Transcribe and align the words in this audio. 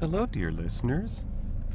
Hello, 0.00 0.26
dear 0.26 0.50
listeners. 0.50 1.24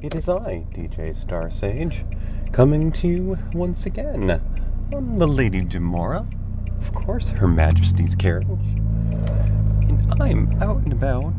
It 0.02 0.14
is 0.14 0.28
I, 0.28 0.66
DJ 0.72 1.16
Star 1.16 1.50
Sage, 1.50 2.04
coming 2.52 2.92
to 2.92 3.08
you 3.08 3.38
once 3.54 3.86
again 3.86 4.42
from 4.92 5.18
the 5.18 5.26
Lady 5.26 5.62
Demora, 5.62 6.28
of 6.78 6.94
course, 6.94 7.30
Her 7.30 7.48
Majesty's 7.48 8.16
carriage. 8.16 8.46
And 9.88 10.06
I'm 10.20 10.52
out 10.62 10.84
and 10.84 10.92
about 10.92 11.34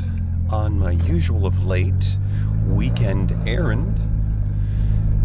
on 0.48 0.79
my 0.79 0.93
usual 0.93 1.45
of 1.45 1.66
late 1.66 2.19
weekend 2.66 3.37
errand 3.47 4.01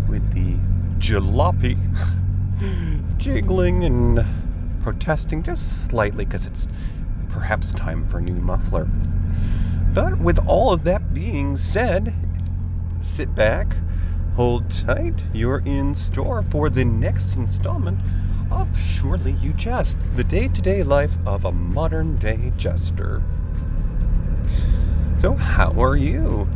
with 0.10 0.30
the 0.34 0.58
jalopy 1.00 1.80
jiggling 3.18 3.86
and 3.86 4.26
protesting 4.84 5.42
just 5.42 5.86
slightly 5.86 6.26
because 6.26 6.46
it's 6.46 6.68
perhaps 7.30 7.72
time 7.72 8.06
for 8.10 8.18
a 8.18 8.22
new 8.22 8.36
muffler. 8.36 8.90
But 9.96 10.20
with 10.20 10.46
all 10.46 10.74
of 10.74 10.84
that 10.84 11.14
being 11.14 11.56
said, 11.56 12.14
sit 13.00 13.34
back, 13.34 13.78
hold 14.36 14.70
tight. 14.70 15.24
You're 15.34 15.64
in 15.66 15.96
store 15.96 16.44
for 16.44 16.70
the 16.70 16.84
next 16.84 17.38
installment 17.38 18.02
of 18.52 18.78
Surely 18.78 19.32
You 19.32 19.54
Jest, 19.54 19.98
the 20.18 20.24
day 20.26 20.50
to 20.50 20.62
day 20.62 20.84
life 20.84 21.18
of 21.26 21.46
a 21.46 21.52
modern 21.54 22.18
day 22.18 22.52
jester. 22.58 23.24
So, 25.18 25.36
how 25.36 25.72
are 25.82 25.96
you? 25.96 26.50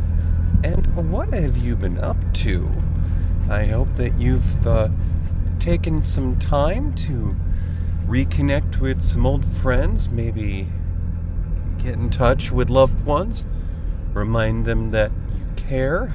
And 0.62 1.10
what 1.10 1.32
have 1.32 1.56
you 1.56 1.76
been 1.76 1.96
up 1.96 2.18
to? 2.34 2.70
I 3.48 3.64
hope 3.64 3.96
that 3.96 4.20
you've 4.20 4.66
uh, 4.66 4.90
taken 5.58 6.04
some 6.04 6.38
time 6.38 6.94
to 6.96 7.34
reconnect 8.06 8.80
with 8.80 9.00
some 9.00 9.24
old 9.24 9.46
friends, 9.46 10.10
maybe 10.10 10.68
get 11.82 11.94
in 11.94 12.10
touch 12.10 12.50
with 12.50 12.70
loved 12.70 13.04
ones, 13.04 13.46
remind 14.12 14.64
them 14.64 14.90
that 14.90 15.10
you 15.10 15.46
care. 15.56 16.14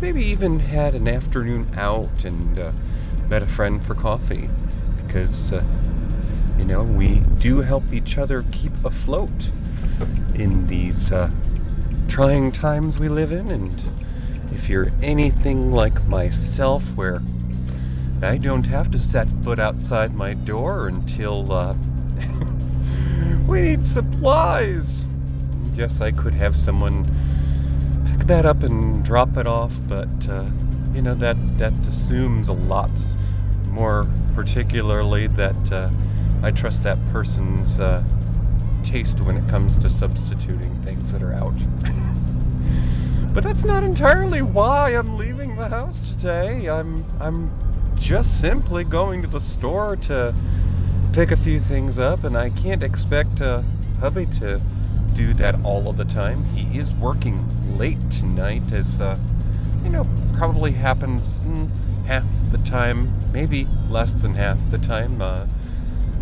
Maybe 0.00 0.24
even 0.24 0.60
had 0.60 0.94
an 0.94 1.06
afternoon 1.06 1.66
out 1.76 2.24
and 2.24 2.58
uh, 2.58 2.72
met 3.28 3.42
a 3.42 3.46
friend 3.46 3.84
for 3.84 3.94
coffee 3.94 4.48
because, 5.06 5.52
uh, 5.52 5.64
you 6.58 6.64
know, 6.64 6.82
we 6.82 7.20
do 7.38 7.60
help 7.60 7.92
each 7.92 8.18
other 8.18 8.44
keep 8.50 8.72
afloat 8.84 9.30
in 10.34 10.66
these 10.66 11.12
uh, 11.12 11.30
trying 12.08 12.52
times 12.52 12.98
we 12.98 13.08
live 13.08 13.32
in. 13.32 13.50
And 13.50 13.82
if 14.52 14.68
you're 14.68 14.90
anything 15.02 15.72
like 15.72 16.04
myself, 16.06 16.94
where 16.96 17.22
I 18.22 18.36
don't 18.36 18.66
have 18.66 18.90
to 18.92 18.98
set 18.98 19.28
foot 19.42 19.58
outside 19.58 20.14
my 20.14 20.34
door 20.34 20.88
until 20.88 21.50
uh, 21.52 21.74
we 23.46 23.60
need 23.60 23.84
supplies. 23.84 25.06
Yes, 25.74 26.00
I 26.00 26.10
could 26.10 26.34
have 26.34 26.54
someone 26.54 27.06
pick 28.06 28.26
that 28.26 28.46
up 28.46 28.62
and 28.62 29.04
drop 29.04 29.36
it 29.36 29.46
off, 29.46 29.78
but 29.88 30.28
uh, 30.28 30.46
you 30.94 31.02
know 31.02 31.14
that 31.14 31.36
that 31.58 31.72
assumes 31.86 32.48
a 32.48 32.52
lot 32.52 32.90
more, 33.68 34.06
particularly 34.34 35.26
that 35.26 35.72
uh, 35.72 35.90
I 36.42 36.50
trust 36.50 36.82
that 36.84 36.98
person's 37.06 37.80
uh, 37.80 38.04
taste 38.82 39.20
when 39.20 39.36
it 39.36 39.48
comes 39.48 39.78
to 39.78 39.88
substituting 39.88 40.74
things 40.82 41.12
that 41.12 41.22
are 41.22 41.32
out. 41.32 41.54
but 43.34 43.42
that's 43.42 43.64
not 43.64 43.82
entirely 43.82 44.42
why 44.42 44.90
I'm 44.90 45.16
leaving 45.16 45.56
the 45.56 45.68
house 45.68 46.00
today. 46.00 46.68
I'm 46.68 47.04
I'm 47.20 47.50
just 47.94 48.40
simply 48.40 48.84
going 48.84 49.22
to 49.22 49.28
the 49.28 49.40
store 49.40 49.96
to 49.96 50.34
pick 51.12 51.30
a 51.30 51.36
few 51.36 51.60
things 51.60 51.98
up, 51.98 52.24
and 52.24 52.38
I 52.38 52.48
can't 52.48 52.82
expect 52.82 53.42
uh, 53.42 53.62
hubby 54.00 54.24
to 54.38 54.62
do 55.12 55.34
that 55.34 55.62
all 55.62 55.88
of 55.88 55.98
the 55.98 56.06
time. 56.06 56.44
He 56.46 56.78
is 56.78 56.90
working 56.90 57.76
late 57.76 57.98
tonight, 58.10 58.72
as 58.72 58.98
uh, 58.98 59.18
you 59.84 59.90
know, 59.90 60.06
probably 60.38 60.72
happens 60.72 61.44
half 62.06 62.24
the 62.50 62.56
time, 62.58 63.12
maybe 63.30 63.68
less 63.90 64.22
than 64.22 64.36
half 64.36 64.56
the 64.70 64.78
time. 64.78 65.20
Uh, 65.20 65.46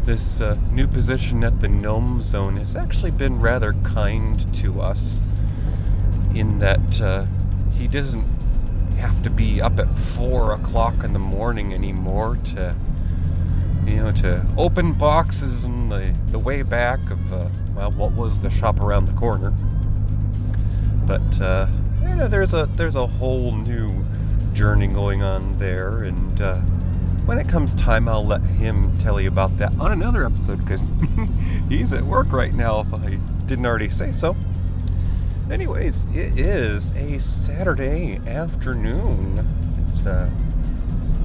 this 0.04 0.40
uh, 0.40 0.56
new 0.72 0.88
position 0.88 1.44
at 1.44 1.60
the 1.60 1.68
Gnome 1.68 2.20
Zone 2.20 2.56
has 2.56 2.74
actually 2.74 3.12
been 3.12 3.38
rather 3.38 3.74
kind 3.84 4.52
to 4.56 4.80
us 4.80 5.22
in 6.34 6.58
that 6.58 7.00
uh, 7.00 7.26
he 7.72 7.86
doesn't 7.86 8.24
have 8.98 9.22
to 9.22 9.30
be 9.30 9.60
up 9.60 9.78
at 9.78 9.94
four 9.94 10.52
o'clock 10.52 11.04
in 11.04 11.12
the 11.12 11.20
morning 11.20 11.72
anymore 11.72 12.38
to 12.46 12.74
you 13.90 13.96
know, 13.96 14.12
to 14.12 14.46
open 14.56 14.92
boxes 14.92 15.64
in 15.64 15.88
the, 15.88 16.14
the 16.30 16.38
way 16.38 16.62
back 16.62 16.98
of, 17.10 17.32
uh, 17.32 17.48
well, 17.74 17.90
what 17.90 18.12
was 18.12 18.40
the 18.40 18.50
shop 18.50 18.80
around 18.80 19.06
the 19.06 19.12
corner. 19.14 19.52
But, 21.06 21.40
uh, 21.40 21.66
you 22.02 22.14
know, 22.14 22.28
there's 22.28 22.54
a, 22.54 22.66
there's 22.76 22.94
a 22.94 23.06
whole 23.06 23.52
new 23.52 24.04
journey 24.52 24.86
going 24.86 25.22
on 25.22 25.58
there, 25.58 26.04
and 26.04 26.40
uh, 26.40 26.60
when 27.26 27.38
it 27.38 27.48
comes 27.48 27.74
time, 27.74 28.08
I'll 28.08 28.26
let 28.26 28.42
him 28.42 28.96
tell 28.98 29.20
you 29.20 29.28
about 29.28 29.56
that 29.58 29.72
on 29.78 29.92
another 29.92 30.24
episode, 30.24 30.58
because 30.58 30.90
he's 31.68 31.92
at 31.92 32.02
work 32.02 32.32
right 32.32 32.54
now, 32.54 32.80
if 32.80 32.94
I 32.94 33.18
didn't 33.46 33.66
already 33.66 33.88
say 33.88 34.12
so. 34.12 34.36
Anyways, 35.50 36.04
it 36.14 36.38
is 36.38 36.92
a 36.92 37.18
Saturday 37.18 38.20
afternoon. 38.24 39.44
It's 39.88 40.06
a 40.06 40.30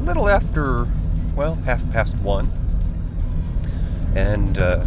little 0.01 0.27
after 0.27 0.87
well, 1.35 1.55
half 1.55 1.89
past 1.91 2.17
one. 2.19 2.49
And 4.15 4.57
uh, 4.57 4.85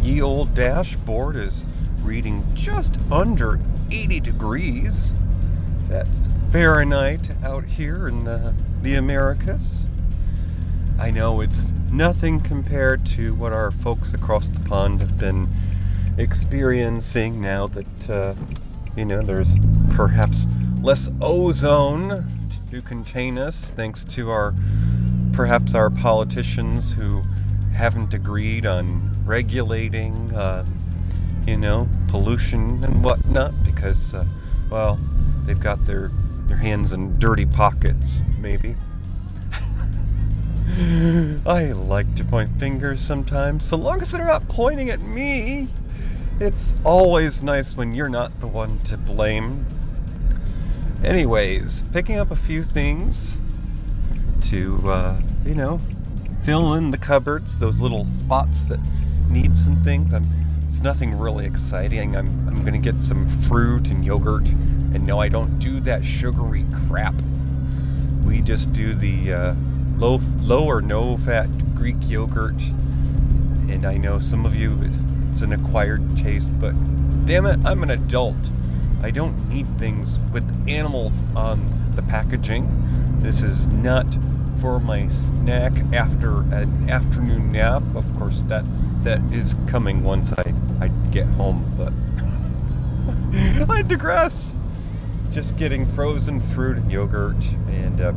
ye 0.00 0.22
old 0.22 0.54
dashboard 0.54 1.36
is 1.36 1.66
reading 2.02 2.44
just 2.54 2.96
under 3.10 3.60
80 3.90 4.20
degrees. 4.20 5.16
That's 5.88 6.28
Fahrenheit 6.52 7.30
out 7.44 7.64
here 7.64 8.06
in 8.06 8.24
the, 8.24 8.54
the 8.82 8.94
Americas. 8.94 9.86
I 10.98 11.10
know 11.10 11.40
it's 11.40 11.72
nothing 11.90 12.40
compared 12.40 13.04
to 13.06 13.34
what 13.34 13.52
our 13.52 13.70
folks 13.70 14.14
across 14.14 14.48
the 14.48 14.60
pond 14.60 15.00
have 15.00 15.18
been 15.18 15.48
experiencing 16.16 17.40
now 17.40 17.66
that, 17.66 18.10
uh, 18.10 18.34
you 18.96 19.04
know, 19.04 19.22
there's 19.22 19.56
perhaps 19.90 20.46
less 20.80 21.10
ozone 21.20 22.26
to 22.70 22.82
contain 22.82 23.38
us 23.38 23.70
thanks 23.70 24.04
to 24.04 24.30
our 24.30 24.54
perhaps 25.32 25.74
our 25.74 25.90
politicians 25.90 26.92
who 26.92 27.22
haven't 27.74 28.12
agreed 28.12 28.66
on 28.66 29.10
regulating, 29.24 30.34
uh, 30.34 30.64
you 31.46 31.56
know, 31.56 31.88
pollution 32.08 32.84
and 32.84 33.02
whatnot 33.02 33.52
because, 33.64 34.14
uh, 34.14 34.24
well, 34.70 34.98
they've 35.46 35.60
got 35.60 35.84
their 35.86 36.10
their 36.48 36.56
hands 36.56 36.92
in 36.92 37.18
dirty 37.18 37.46
pockets, 37.46 38.22
maybe. 38.38 38.76
I 41.46 41.72
like 41.72 42.14
to 42.16 42.24
point 42.24 42.50
fingers 42.58 43.00
sometimes, 43.00 43.64
so 43.64 43.76
long 43.76 44.02
as 44.02 44.10
they're 44.10 44.26
not 44.26 44.48
pointing 44.48 44.90
at 44.90 45.00
me. 45.00 45.68
It's 46.40 46.76
always 46.84 47.42
nice 47.42 47.76
when 47.76 47.94
you're 47.94 48.08
not 48.08 48.40
the 48.40 48.46
one 48.46 48.80
to 48.80 48.96
blame. 48.96 49.64
Anyways, 51.04 51.84
picking 51.92 52.18
up 52.18 52.30
a 52.30 52.36
few 52.36 52.64
things 52.64 53.38
to, 54.52 54.90
uh, 54.90 55.18
you 55.46 55.54
know, 55.54 55.80
fill 56.42 56.74
in 56.74 56.90
the 56.90 56.98
cupboards, 56.98 57.58
those 57.58 57.80
little 57.80 58.04
spots 58.08 58.66
that 58.66 58.78
need 59.30 59.56
some 59.56 59.82
things. 59.82 60.12
I'm, 60.12 60.28
it's 60.66 60.82
nothing 60.82 61.18
really 61.18 61.46
exciting. 61.46 62.14
I'm, 62.14 62.28
I'm 62.46 62.60
going 62.60 62.74
to 62.74 62.78
get 62.78 63.00
some 63.00 63.26
fruit 63.26 63.88
and 63.88 64.04
yogurt. 64.04 64.46
And 64.46 65.06
no, 65.06 65.18
I 65.18 65.28
don't 65.28 65.58
do 65.58 65.80
that 65.80 66.04
sugary 66.04 66.66
crap. 66.86 67.14
We 68.26 68.42
just 68.42 68.74
do 68.74 68.92
the 68.92 69.32
uh, 69.32 69.54
low, 69.96 70.18
low 70.40 70.66
or 70.66 70.82
no 70.82 71.16
fat 71.16 71.48
Greek 71.74 71.96
yogurt. 72.02 72.60
And 73.70 73.86
I 73.86 73.96
know 73.96 74.18
some 74.18 74.44
of 74.44 74.54
you, 74.54 74.78
it's 75.32 75.40
an 75.40 75.54
acquired 75.54 76.18
taste, 76.18 76.52
but 76.60 76.74
damn 77.24 77.46
it, 77.46 77.58
I'm 77.64 77.82
an 77.82 77.90
adult. 77.90 78.50
I 79.02 79.12
don't 79.12 79.48
need 79.48 79.66
things 79.78 80.18
with 80.30 80.68
animals 80.68 81.24
on 81.34 81.94
the 81.96 82.02
packaging. 82.02 82.68
This 83.20 83.42
is 83.42 83.66
not 83.66 84.04
for 84.62 84.78
my 84.78 85.08
snack 85.08 85.72
after 85.92 86.42
an 86.54 86.88
afternoon 86.88 87.50
nap. 87.50 87.82
Of 87.96 88.06
course, 88.16 88.42
that 88.42 88.64
that 89.02 89.20
is 89.32 89.56
coming 89.66 90.04
once 90.04 90.32
I, 90.32 90.54
I 90.80 90.86
get 91.10 91.26
home, 91.30 91.68
but 91.76 91.92
I 93.68 93.82
digress. 93.82 94.56
Just 95.32 95.56
getting 95.56 95.84
frozen 95.84 96.38
fruit 96.38 96.76
and 96.76 96.92
yogurt 96.92 97.44
and 97.66 98.00
uh, 98.00 98.12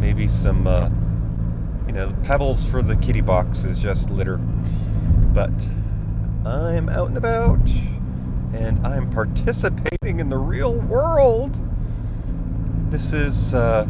maybe 0.00 0.26
some, 0.26 0.66
uh, 0.66 0.90
you 1.86 1.92
know, 1.92 2.12
pebbles 2.24 2.64
for 2.64 2.82
the 2.82 2.96
kitty 2.96 3.20
box 3.20 3.62
is 3.62 3.78
just 3.78 4.10
litter. 4.10 4.38
But 4.38 5.52
I'm 6.44 6.88
out 6.88 7.06
and 7.06 7.16
about 7.16 7.68
and 8.52 8.84
I'm 8.84 9.12
participating 9.12 10.18
in 10.18 10.28
the 10.28 10.38
real 10.38 10.74
world. 10.74 11.56
This 12.90 13.12
is, 13.12 13.54
uh, 13.54 13.86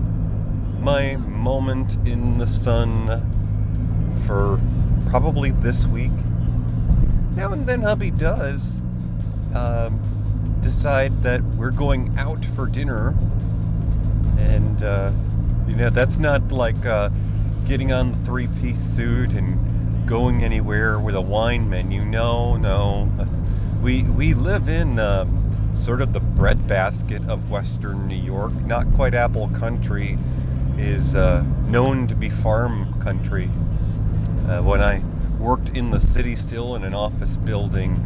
my 0.84 1.16
moment 1.16 1.94
in 2.06 2.36
the 2.36 2.46
sun 2.46 3.08
for 4.26 4.60
probably 5.08 5.50
this 5.50 5.86
week. 5.86 6.12
Now 7.34 7.52
and 7.52 7.66
then, 7.66 7.80
hubby 7.80 8.10
does 8.10 8.78
um, 9.54 9.98
decide 10.60 11.22
that 11.22 11.42
we're 11.42 11.70
going 11.70 12.14
out 12.18 12.44
for 12.44 12.66
dinner. 12.66 13.14
And, 14.38 14.82
uh, 14.82 15.10
you 15.66 15.74
know, 15.74 15.88
that's 15.88 16.18
not 16.18 16.52
like 16.52 16.84
uh, 16.84 17.08
getting 17.66 17.90
on 17.90 18.12
the 18.12 18.18
three 18.18 18.48
piece 18.60 18.80
suit 18.80 19.32
and 19.32 20.06
going 20.06 20.44
anywhere 20.44 20.98
with 21.00 21.14
a 21.14 21.20
wine 21.20 21.70
menu. 21.70 22.04
No, 22.04 22.58
no. 22.58 23.10
we, 23.82 24.02
we 24.02 24.34
live 24.34 24.68
in 24.68 24.98
um, 24.98 25.72
sort 25.74 26.02
of 26.02 26.12
the 26.12 26.20
breadbasket 26.20 27.26
of 27.26 27.50
Western 27.50 28.06
New 28.06 28.14
York, 28.14 28.52
not 28.66 28.92
quite 28.92 29.14
apple 29.14 29.48
country 29.48 30.18
is 30.78 31.14
uh, 31.14 31.42
known 31.66 32.06
to 32.08 32.14
be 32.14 32.30
farm 32.30 33.00
country. 33.00 33.50
Uh, 34.48 34.62
when 34.62 34.80
I 34.80 35.02
worked 35.38 35.70
in 35.70 35.90
the 35.90 36.00
city 36.00 36.36
still 36.36 36.74
in 36.74 36.84
an 36.84 36.94
office 36.94 37.36
building, 37.36 37.96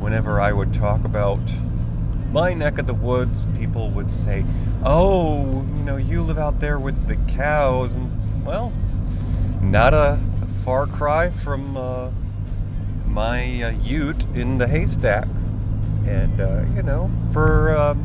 whenever 0.00 0.40
I 0.40 0.52
would 0.52 0.72
talk 0.72 1.04
about 1.04 1.40
my 2.32 2.54
neck 2.54 2.78
of 2.78 2.86
the 2.86 2.94
woods, 2.94 3.46
people 3.58 3.90
would 3.90 4.12
say, 4.12 4.44
Oh, 4.84 5.64
you 5.76 5.82
know, 5.84 5.96
you 5.96 6.22
live 6.22 6.38
out 6.38 6.60
there 6.60 6.78
with 6.78 7.06
the 7.06 7.16
cows. 7.32 7.94
And, 7.94 8.44
well, 8.44 8.72
not 9.62 9.94
a 9.94 10.18
far 10.64 10.86
cry 10.86 11.30
from 11.30 11.76
uh, 11.76 12.10
my 13.06 13.62
uh, 13.62 13.70
ute 13.82 14.24
in 14.34 14.58
the 14.58 14.68
haystack. 14.68 15.26
And, 16.06 16.40
uh, 16.40 16.64
you 16.74 16.82
know, 16.82 17.10
for 17.32 17.76
um, 17.76 17.98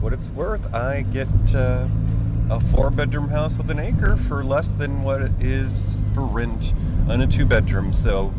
what 0.00 0.12
it's 0.12 0.30
worth, 0.30 0.72
I 0.72 1.02
get 1.02 1.28
uh, 1.54 1.88
a 2.50 2.58
four 2.58 2.90
bedroom 2.90 3.28
house 3.28 3.56
with 3.58 3.70
an 3.70 3.78
acre 3.78 4.16
for 4.16 4.42
less 4.42 4.70
than 4.70 5.02
what 5.02 5.20
it 5.20 5.32
is 5.40 6.00
for 6.14 6.24
rent 6.24 6.72
on 7.08 7.20
a 7.20 7.26
two 7.26 7.44
bedroom. 7.44 7.92
So, 7.92 8.32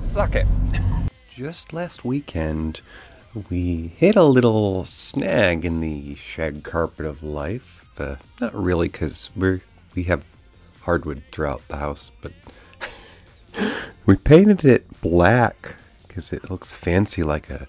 suck 0.00 0.34
it. 0.34 0.46
Just 1.30 1.72
last 1.72 2.04
weekend, 2.04 2.80
we 3.50 3.88
hit 3.96 4.16
a 4.16 4.24
little 4.24 4.84
snag 4.84 5.64
in 5.64 5.80
the 5.80 6.14
shag 6.14 6.62
carpet 6.62 7.04
of 7.04 7.22
life. 7.22 7.88
Uh, 7.98 8.16
not 8.40 8.54
really, 8.54 8.88
because 8.88 9.30
we 9.36 9.60
we 9.94 10.04
have 10.04 10.24
hardwood 10.82 11.22
throughout 11.30 11.66
the 11.68 11.76
house, 11.76 12.10
but 12.20 12.32
we 14.06 14.16
painted 14.16 14.64
it 14.64 15.00
black 15.00 15.76
because 16.06 16.32
it 16.32 16.50
looks 16.50 16.74
fancy 16.74 17.22
like 17.22 17.50
a 17.50 17.66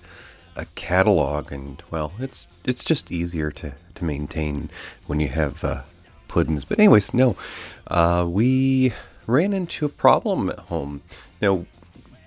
a 0.56 0.66
catalog, 0.76 1.52
and 1.52 1.82
well, 1.92 2.14
it's 2.20 2.48
it's 2.64 2.84
just 2.84 3.12
easier 3.12 3.52
to 3.52 3.74
to 3.96 4.06
maintain 4.06 4.70
when 5.08 5.20
you 5.20 5.30
have 5.30 5.64
uh, 5.64 5.82
puddings. 6.28 6.64
But 6.64 6.80
anyways, 6.80 7.14
no, 7.14 7.36
uh, 7.88 8.26
we 8.30 8.94
ran 9.28 9.54
into 9.54 9.86
a 9.86 9.90
problem 9.90 10.50
at 10.50 10.60
home. 10.60 11.02
Now, 11.42 11.66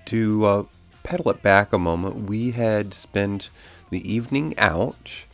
to 0.06 0.44
uh, 0.46 0.62
pedal 1.02 1.30
it 1.30 1.42
back 1.42 1.72
a 1.72 1.78
moment, 1.78 2.28
we 2.28 2.52
had 2.52 2.94
spent 2.94 3.50
the 3.90 4.12
evening 4.12 4.54
out 4.58 5.24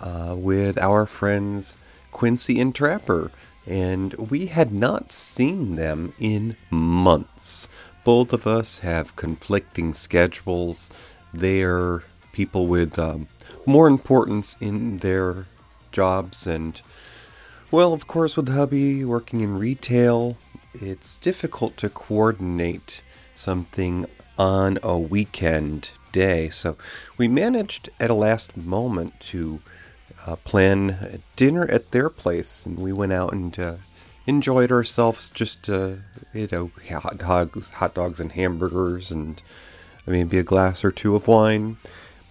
uh, 0.00 0.34
with 0.36 0.78
our 0.78 1.06
friends 1.06 1.76
Quincy 2.12 2.60
and 2.60 2.74
Trapper, 2.74 3.30
and 3.66 4.14
we 4.14 4.46
had 4.46 4.72
not 4.72 5.12
seen 5.12 5.76
them 5.76 6.12
in 6.18 6.56
months. 6.70 7.68
Both 8.04 8.32
of 8.32 8.46
us 8.46 8.78
have 8.80 9.16
conflicting 9.16 9.92
schedules. 9.94 10.90
They're 11.34 12.04
people 12.36 12.66
with 12.66 12.98
um, 12.98 13.28
more 13.64 13.88
importance 13.88 14.58
in 14.60 14.98
their 14.98 15.46
jobs. 15.90 16.46
And, 16.46 16.82
well, 17.70 17.94
of 17.94 18.06
course, 18.06 18.36
with 18.36 18.50
hubby 18.50 19.06
working 19.06 19.40
in 19.40 19.58
retail, 19.58 20.36
it's 20.74 21.16
difficult 21.16 21.78
to 21.78 21.88
coordinate 21.88 23.00
something 23.34 24.04
on 24.38 24.78
a 24.82 24.98
weekend 24.98 25.92
day. 26.12 26.50
So 26.50 26.76
we 27.16 27.26
managed 27.26 27.88
at 27.98 28.10
a 28.10 28.14
last 28.28 28.54
moment 28.54 29.18
to 29.32 29.60
uh, 30.26 30.36
plan 30.36 31.22
dinner 31.36 31.64
at 31.70 31.90
their 31.92 32.10
place, 32.10 32.66
and 32.66 32.78
we 32.78 32.92
went 32.92 33.14
out 33.14 33.32
and 33.32 33.58
uh, 33.58 33.76
enjoyed 34.26 34.70
ourselves. 34.70 35.30
Just 35.30 35.70
uh, 35.70 35.92
you 36.34 36.48
know, 36.52 36.70
hot 36.90 37.16
dogs, 37.16 37.68
hot 37.70 37.94
dogs 37.94 38.20
and 38.20 38.32
hamburgers, 38.32 39.10
and 39.10 39.42
maybe 40.06 40.38
a 40.38 40.42
glass 40.42 40.84
or 40.84 40.92
two 40.92 41.16
of 41.16 41.26
wine. 41.26 41.78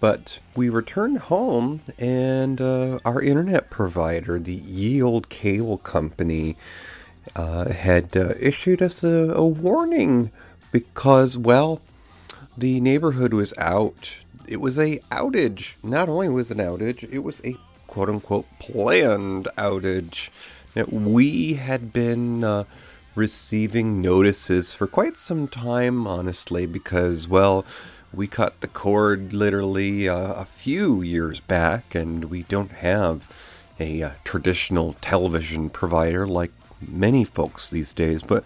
But 0.05 0.37
we 0.55 0.69
returned 0.69 1.17
home, 1.17 1.81
and 1.97 2.61
uh, 2.61 2.99
our 3.03 3.19
internet 3.23 3.71
provider, 3.71 4.37
the 4.37 4.53
Ye 4.53 5.01
Old 5.01 5.29
Cable 5.29 5.79
Company, 5.79 6.57
uh, 7.35 7.69
had 7.69 8.15
uh, 8.15 8.35
issued 8.39 8.83
us 8.83 9.03
a, 9.03 9.33
a, 9.33 9.43
warning 9.43 10.29
because, 10.71 11.39
well, 11.39 11.81
the 12.55 12.79
neighborhood 12.81 13.33
was 13.33 13.51
out. 13.57 14.17
It 14.47 14.57
was 14.57 14.77
a 14.77 14.99
outage. 15.09 15.73
Not 15.81 16.07
only 16.07 16.29
was 16.29 16.51
it 16.51 16.59
an 16.59 16.63
outage, 16.67 17.11
it 17.11 17.23
was 17.23 17.41
a 17.43 17.55
quote 17.87 18.09
unquote 18.09 18.45
planned 18.59 19.47
outage. 19.57 20.29
That 20.75 20.93
we 20.93 21.55
had 21.55 21.91
been 21.91 22.43
uh, 22.43 22.65
receiving 23.15 24.03
notices 24.03 24.71
for 24.75 24.85
quite 24.85 25.17
some 25.17 25.47
time, 25.47 26.05
honestly, 26.05 26.67
because, 26.67 27.27
well, 27.27 27.65
we 28.15 28.27
cut 28.27 28.61
the 28.61 28.67
cord 28.67 29.33
literally 29.33 30.07
uh, 30.07 30.33
a 30.33 30.45
few 30.45 31.01
years 31.01 31.39
back, 31.39 31.95
and 31.95 32.25
we 32.25 32.43
don't 32.43 32.71
have 32.71 33.29
a 33.79 34.01
uh, 34.01 34.11
traditional 34.23 34.93
television 35.01 35.69
provider 35.69 36.27
like 36.27 36.51
many 36.81 37.23
folks 37.23 37.69
these 37.69 37.93
days. 37.93 38.23
But 38.23 38.43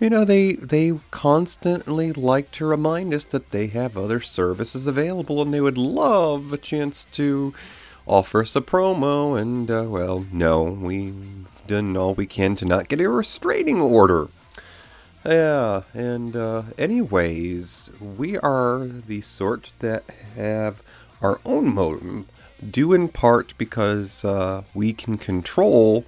you 0.00 0.10
know, 0.10 0.24
they 0.24 0.54
they 0.54 0.98
constantly 1.10 2.12
like 2.12 2.50
to 2.52 2.66
remind 2.66 3.14
us 3.14 3.24
that 3.26 3.50
they 3.50 3.68
have 3.68 3.96
other 3.96 4.20
services 4.20 4.86
available, 4.86 5.40
and 5.40 5.54
they 5.54 5.60
would 5.60 5.78
love 5.78 6.52
a 6.52 6.58
chance 6.58 7.04
to 7.12 7.54
offer 8.06 8.42
us 8.42 8.56
a 8.56 8.60
promo. 8.60 9.40
And 9.40 9.70
uh, 9.70 9.86
well, 9.88 10.26
no, 10.32 10.62
we've 10.62 11.46
done 11.66 11.96
all 11.96 12.14
we 12.14 12.26
can 12.26 12.56
to 12.56 12.64
not 12.64 12.88
get 12.88 13.00
a 13.00 13.08
restraining 13.08 13.80
order. 13.80 14.28
Yeah, 15.24 15.82
and 15.94 16.36
uh, 16.36 16.62
anyways, 16.76 17.90
we 18.00 18.36
are 18.38 18.84
the 18.84 19.22
sort 19.22 19.72
that 19.78 20.04
have 20.36 20.82
our 21.22 21.40
own 21.46 21.74
modem, 21.74 22.26
due 22.68 22.92
in 22.92 23.08
part 23.08 23.54
because 23.56 24.24
uh, 24.24 24.64
we 24.74 24.92
can 24.92 25.16
control 25.16 26.04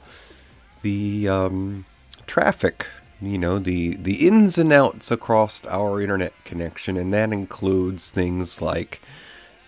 the 0.83 1.29
um, 1.29 1.87
traffic, 2.27 2.87
you 3.23 3.39
know, 3.39 3.59
the, 3.59 3.97
the 3.97 4.27
ins 4.27 4.59
and 4.59 4.73
outs 4.73 5.11
across 5.11 5.65
our 5.67 6.01
internet 6.01 6.33
connection, 6.45 6.97
and 6.97 7.13
that 7.15 7.33
includes 7.33 8.11
things 8.11 8.63
like, 8.63 9.01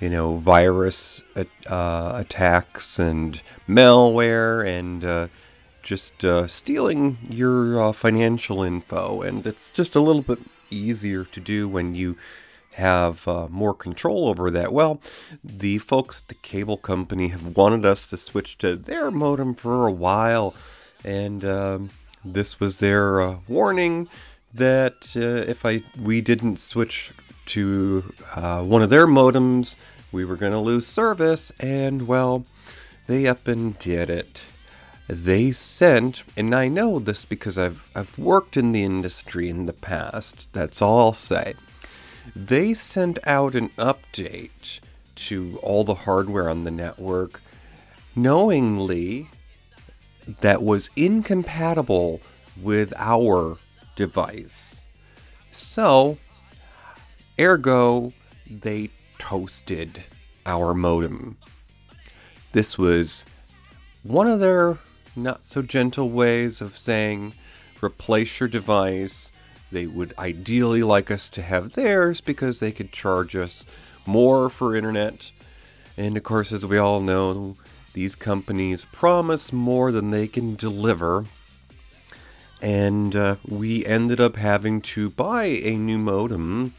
you 0.00 0.10
know, 0.10 0.36
virus 0.36 1.22
uh, 1.68 2.12
attacks 2.14 2.98
and 2.98 3.42
malware 3.68 4.66
and 4.66 5.04
uh, 5.04 5.28
just 5.88 6.22
uh, 6.22 6.46
stealing 6.46 7.16
your 7.30 7.80
uh, 7.80 7.92
financial 7.92 8.62
info, 8.62 9.22
and 9.22 9.46
it's 9.46 9.70
just 9.70 9.96
a 9.96 10.00
little 10.00 10.20
bit 10.20 10.38
easier 10.70 11.24
to 11.24 11.40
do 11.40 11.66
when 11.66 11.94
you 11.94 12.14
have 12.72 13.26
uh, 13.26 13.48
more 13.48 13.72
control 13.72 14.28
over 14.28 14.50
that. 14.50 14.70
Well, 14.70 15.00
the 15.42 15.78
folks 15.78 16.20
at 16.20 16.28
the 16.28 16.34
cable 16.34 16.76
company 16.76 17.28
have 17.28 17.56
wanted 17.56 17.86
us 17.86 18.06
to 18.08 18.18
switch 18.18 18.58
to 18.58 18.76
their 18.76 19.10
modem 19.10 19.54
for 19.54 19.86
a 19.86 19.90
while, 19.92 20.54
and 21.06 21.42
um, 21.42 21.88
this 22.22 22.60
was 22.60 22.80
their 22.80 23.22
uh, 23.22 23.36
warning 23.48 24.08
that 24.52 25.14
uh, 25.16 25.50
if 25.50 25.64
I 25.64 25.80
we 25.98 26.20
didn't 26.20 26.58
switch 26.58 27.12
to 27.46 28.12
uh, 28.36 28.62
one 28.62 28.82
of 28.82 28.90
their 28.90 29.06
modems, 29.06 29.76
we 30.12 30.26
were 30.26 30.36
going 30.36 30.52
to 30.52 30.58
lose 30.58 30.86
service, 30.86 31.50
and 31.58 32.06
well, 32.06 32.44
they 33.06 33.26
up 33.26 33.48
and 33.48 33.78
did 33.78 34.10
it 34.10 34.42
they 35.08 35.50
sent, 35.50 36.24
and 36.36 36.54
I 36.54 36.68
know 36.68 36.98
this 36.98 37.24
because 37.24 37.58
I've, 37.58 37.90
I've 37.94 38.16
worked 38.18 38.58
in 38.58 38.72
the 38.72 38.84
industry 38.84 39.48
in 39.48 39.64
the 39.64 39.72
past, 39.72 40.52
that's 40.52 40.82
all 40.82 40.98
I'll 40.98 41.12
say. 41.14 41.54
They 42.36 42.74
sent 42.74 43.18
out 43.26 43.54
an 43.54 43.70
update 43.70 44.80
to 45.16 45.58
all 45.62 45.82
the 45.82 45.94
hardware 45.94 46.50
on 46.50 46.64
the 46.64 46.70
network, 46.70 47.40
knowingly 48.14 49.28
that 50.42 50.62
was 50.62 50.90
incompatible 50.94 52.20
with 52.60 52.92
our 52.98 53.56
device. 53.96 54.84
So, 55.50 56.18
ergo, 57.40 58.12
they 58.48 58.90
toasted 59.18 60.04
our 60.44 60.74
modem. 60.74 61.38
This 62.52 62.76
was 62.76 63.24
one 64.02 64.26
of 64.26 64.40
their 64.40 64.78
not 65.22 65.46
so 65.46 65.62
gentle 65.62 66.10
ways 66.10 66.60
of 66.60 66.78
saying 66.78 67.34
replace 67.82 68.40
your 68.40 68.48
device. 68.48 69.32
They 69.70 69.86
would 69.86 70.14
ideally 70.18 70.82
like 70.82 71.10
us 71.10 71.28
to 71.30 71.42
have 71.42 71.72
theirs 71.72 72.20
because 72.20 72.60
they 72.60 72.72
could 72.72 72.92
charge 72.92 73.36
us 73.36 73.66
more 74.06 74.48
for 74.48 74.74
internet. 74.74 75.30
And 75.96 76.16
of 76.16 76.22
course, 76.22 76.52
as 76.52 76.64
we 76.64 76.78
all 76.78 77.00
know, 77.00 77.56
these 77.92 78.16
companies 78.16 78.84
promise 78.86 79.52
more 79.52 79.92
than 79.92 80.10
they 80.10 80.28
can 80.28 80.54
deliver. 80.54 81.26
And 82.62 83.14
uh, 83.14 83.36
we 83.46 83.84
ended 83.84 84.20
up 84.20 84.36
having 84.36 84.80
to 84.82 85.10
buy 85.10 85.44
a 85.44 85.76
new 85.76 85.98
modem. 85.98 86.74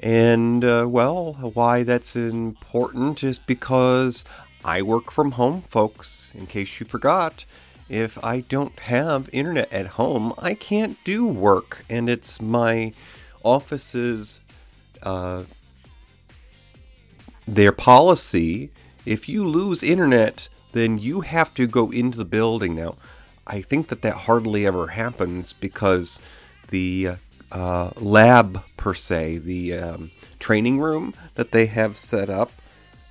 And, 0.00 0.64
uh, 0.64 0.86
well, 0.88 1.34
why 1.54 1.82
that's 1.82 2.16
important 2.16 3.22
is 3.22 3.38
because 3.38 4.24
I 4.64 4.82
work 4.82 5.10
from 5.10 5.32
home, 5.32 5.62
folks, 5.68 6.32
in 6.34 6.46
case 6.46 6.80
you 6.80 6.86
forgot. 6.86 7.44
If 7.88 8.22
I 8.24 8.40
don't 8.40 8.78
have 8.80 9.28
internet 9.32 9.72
at 9.72 9.86
home, 9.88 10.32
I 10.38 10.54
can't 10.54 11.02
do 11.04 11.26
work. 11.26 11.84
And 11.90 12.08
it's 12.08 12.40
my 12.40 12.92
office's, 13.42 14.40
uh, 15.02 15.44
their 17.46 17.72
policy. 17.72 18.70
If 19.04 19.28
you 19.28 19.46
lose 19.46 19.82
internet, 19.82 20.48
then 20.72 20.98
you 20.98 21.20
have 21.20 21.52
to 21.54 21.66
go 21.66 21.90
into 21.90 22.18
the 22.18 22.24
building. 22.24 22.74
Now, 22.74 22.96
I 23.46 23.60
think 23.60 23.88
that 23.88 24.02
that 24.02 24.14
hardly 24.14 24.66
ever 24.66 24.88
happens 24.88 25.52
because 25.52 26.18
the 26.70 27.10
uh, 27.52 27.90
lab, 27.96 28.64
per 28.76 28.94
se, 28.94 29.38
the 29.38 29.74
um, 29.74 30.10
training 30.38 30.80
room 30.80 31.14
that 31.34 31.52
they 31.52 31.66
have 31.66 31.96
set 31.96 32.30
up 32.30 32.50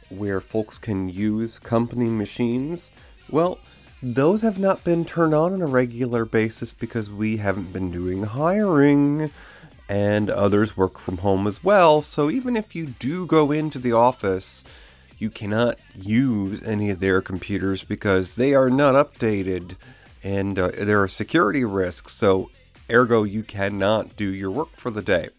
where 0.10 0.42
folks 0.42 0.78
can 0.78 1.10
use 1.10 1.60
company 1.60 2.10
machines, 2.10 2.92
well, 3.30 3.60
those 4.04 4.42
have 4.42 4.60
not 4.60 4.84
been 4.84 5.06
turned 5.06 5.34
on 5.34 5.54
on 5.54 5.62
a 5.62 5.66
regular 5.66 6.26
basis 6.26 6.74
because 6.74 7.10
we 7.10 7.38
haven't 7.38 7.72
been 7.72 7.90
doing 7.90 8.24
hiring 8.24 9.32
and 9.88 10.30
others 10.30 10.76
work 10.76 11.00
from 11.00 11.20
home 11.20 11.48
as 11.48 11.64
well. 11.64 12.02
So 12.02 12.30
even 12.30 12.58
if 12.58 12.76
you 12.76 12.88
do 12.88 13.26
go 13.26 13.52
into 13.52 13.80
the 13.80 13.94
office, 13.94 14.66
you 15.18 15.30
cannot 15.30 15.80
use 15.96 16.62
any 16.64 16.90
of 16.90 17.00
their 17.00 17.22
computers 17.22 17.86
because 17.86 18.36
they 18.36 18.54
are 18.54 18.70
not 18.70 18.94
updated 18.94 19.78
and 20.22 20.60
uh, 20.60 20.72
there 20.78 21.02
are 21.02 21.08
security 21.08 21.64
risks. 21.64 22.12
So, 22.14 22.50
ergo, 22.92 23.24
you 23.24 23.44
cannot 23.44 24.18
do 24.18 24.26
your 24.26 24.52
work 24.52 24.76
for 24.76 24.90
the 24.90 25.02
day. 25.02 25.30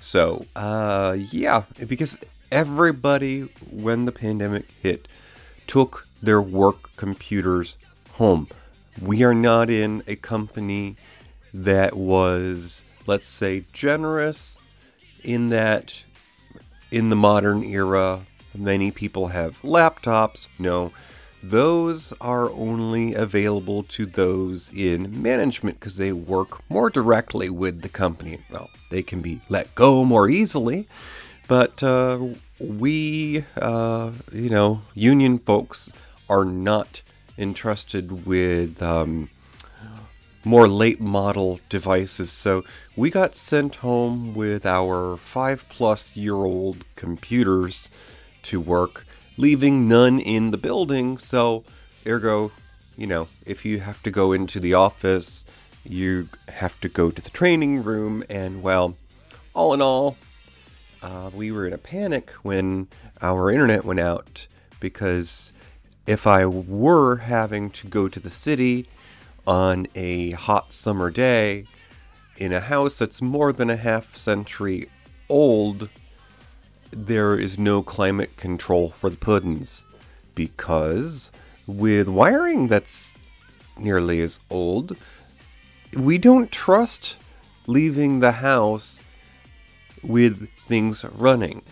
So, 0.00 0.44
uh, 0.54 1.16
yeah, 1.18 1.62
because 1.86 2.18
everybody, 2.52 3.42
when 3.70 4.04
the 4.04 4.12
pandemic 4.12 4.70
hit, 4.82 5.08
took 5.66 6.06
their 6.24 6.42
work 6.42 6.94
computers 6.96 7.76
home. 8.12 8.48
We 9.00 9.24
are 9.24 9.34
not 9.34 9.70
in 9.70 10.02
a 10.06 10.16
company 10.16 10.96
that 11.52 11.96
was, 11.96 12.84
let's 13.06 13.26
say, 13.26 13.64
generous 13.72 14.58
in 15.22 15.48
that 15.48 16.04
in 16.90 17.10
the 17.10 17.16
modern 17.16 17.64
era, 17.64 18.24
many 18.54 18.90
people 18.90 19.28
have 19.28 19.60
laptops. 19.62 20.46
No, 20.58 20.92
those 21.42 22.12
are 22.20 22.50
only 22.50 23.14
available 23.14 23.82
to 23.82 24.06
those 24.06 24.72
in 24.72 25.22
management 25.22 25.80
because 25.80 25.96
they 25.96 26.12
work 26.12 26.62
more 26.70 26.88
directly 26.88 27.50
with 27.50 27.82
the 27.82 27.88
company. 27.88 28.38
Well, 28.50 28.70
they 28.90 29.02
can 29.02 29.20
be 29.20 29.40
let 29.48 29.74
go 29.74 30.04
more 30.04 30.28
easily, 30.28 30.86
but 31.48 31.82
uh, 31.82 32.28
we, 32.60 33.44
uh, 33.60 34.12
you 34.32 34.50
know, 34.50 34.82
union 34.94 35.38
folks 35.38 35.90
are 36.34 36.44
not 36.44 37.00
entrusted 37.38 38.26
with 38.26 38.82
um, 38.82 39.28
more 40.44 40.66
late 40.66 41.00
model 41.00 41.60
devices. 41.68 42.32
So 42.32 42.64
we 42.96 43.08
got 43.08 43.36
sent 43.36 43.76
home 43.76 44.34
with 44.34 44.66
our 44.66 45.16
five 45.16 45.68
plus 45.68 46.16
year 46.16 46.34
old 46.34 46.84
computers 46.96 47.88
to 48.42 48.60
work, 48.60 49.06
leaving 49.36 49.86
none 49.86 50.18
in 50.18 50.50
the 50.50 50.58
building. 50.58 51.18
So, 51.18 51.62
ergo, 52.04 52.50
you 52.96 53.06
know, 53.06 53.28
if 53.46 53.64
you 53.64 53.78
have 53.78 54.02
to 54.02 54.10
go 54.10 54.32
into 54.32 54.58
the 54.58 54.74
office, 54.74 55.44
you 55.84 56.28
have 56.48 56.80
to 56.80 56.88
go 56.88 57.12
to 57.12 57.22
the 57.22 57.30
training 57.30 57.84
room. 57.84 58.24
And, 58.28 58.60
well, 58.60 58.96
all 59.54 59.72
in 59.72 59.80
all, 59.80 60.16
uh, 61.00 61.30
we 61.32 61.52
were 61.52 61.64
in 61.64 61.72
a 61.72 61.78
panic 61.78 62.30
when 62.42 62.88
our 63.22 63.52
internet 63.52 63.84
went 63.84 64.00
out 64.00 64.48
because 64.80 65.52
if 66.06 66.26
I 66.26 66.44
were 66.46 67.16
having 67.16 67.70
to 67.70 67.86
go 67.86 68.08
to 68.08 68.20
the 68.20 68.30
city 68.30 68.86
on 69.46 69.86
a 69.94 70.32
hot 70.32 70.72
summer 70.72 71.10
day 71.10 71.66
in 72.36 72.52
a 72.52 72.60
house 72.60 72.98
that's 72.98 73.22
more 73.22 73.52
than 73.52 73.70
a 73.70 73.76
half 73.76 74.16
century 74.16 74.88
old, 75.28 75.88
there 76.90 77.38
is 77.38 77.58
no 77.58 77.82
climate 77.82 78.36
control 78.36 78.90
for 78.90 79.10
the 79.10 79.16
puddins 79.16 79.84
because 80.34 81.32
with 81.66 82.08
wiring 82.08 82.68
that's 82.68 83.12
nearly 83.78 84.20
as 84.20 84.40
old, 84.50 84.96
we 85.94 86.18
don't 86.18 86.52
trust 86.52 87.16
leaving 87.66 88.20
the 88.20 88.32
house 88.32 89.00
with 90.02 90.48
things 90.68 91.04
running. 91.04 91.62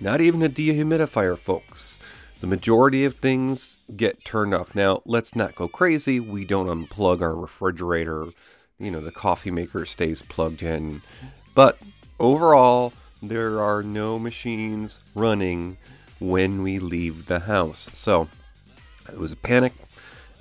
Not 0.00 0.20
even 0.20 0.42
a 0.42 0.48
dehumidifier, 0.48 1.38
folks. 1.38 1.98
The 2.40 2.46
majority 2.46 3.04
of 3.04 3.16
things 3.16 3.78
get 3.96 4.24
turned 4.24 4.54
off. 4.54 4.74
Now, 4.74 5.02
let's 5.04 5.34
not 5.34 5.56
go 5.56 5.66
crazy. 5.66 6.20
We 6.20 6.44
don't 6.44 6.68
unplug 6.68 7.20
our 7.20 7.34
refrigerator. 7.34 8.26
You 8.78 8.92
know, 8.92 9.00
the 9.00 9.10
coffee 9.10 9.50
maker 9.50 9.84
stays 9.84 10.22
plugged 10.22 10.62
in. 10.62 11.02
But 11.54 11.78
overall, 12.20 12.92
there 13.20 13.60
are 13.60 13.82
no 13.82 14.20
machines 14.20 15.00
running 15.16 15.78
when 16.20 16.62
we 16.62 16.78
leave 16.78 17.26
the 17.26 17.40
house. 17.40 17.90
So 17.92 18.28
it 19.08 19.18
was 19.18 19.32
a 19.32 19.36
panic, 19.36 19.72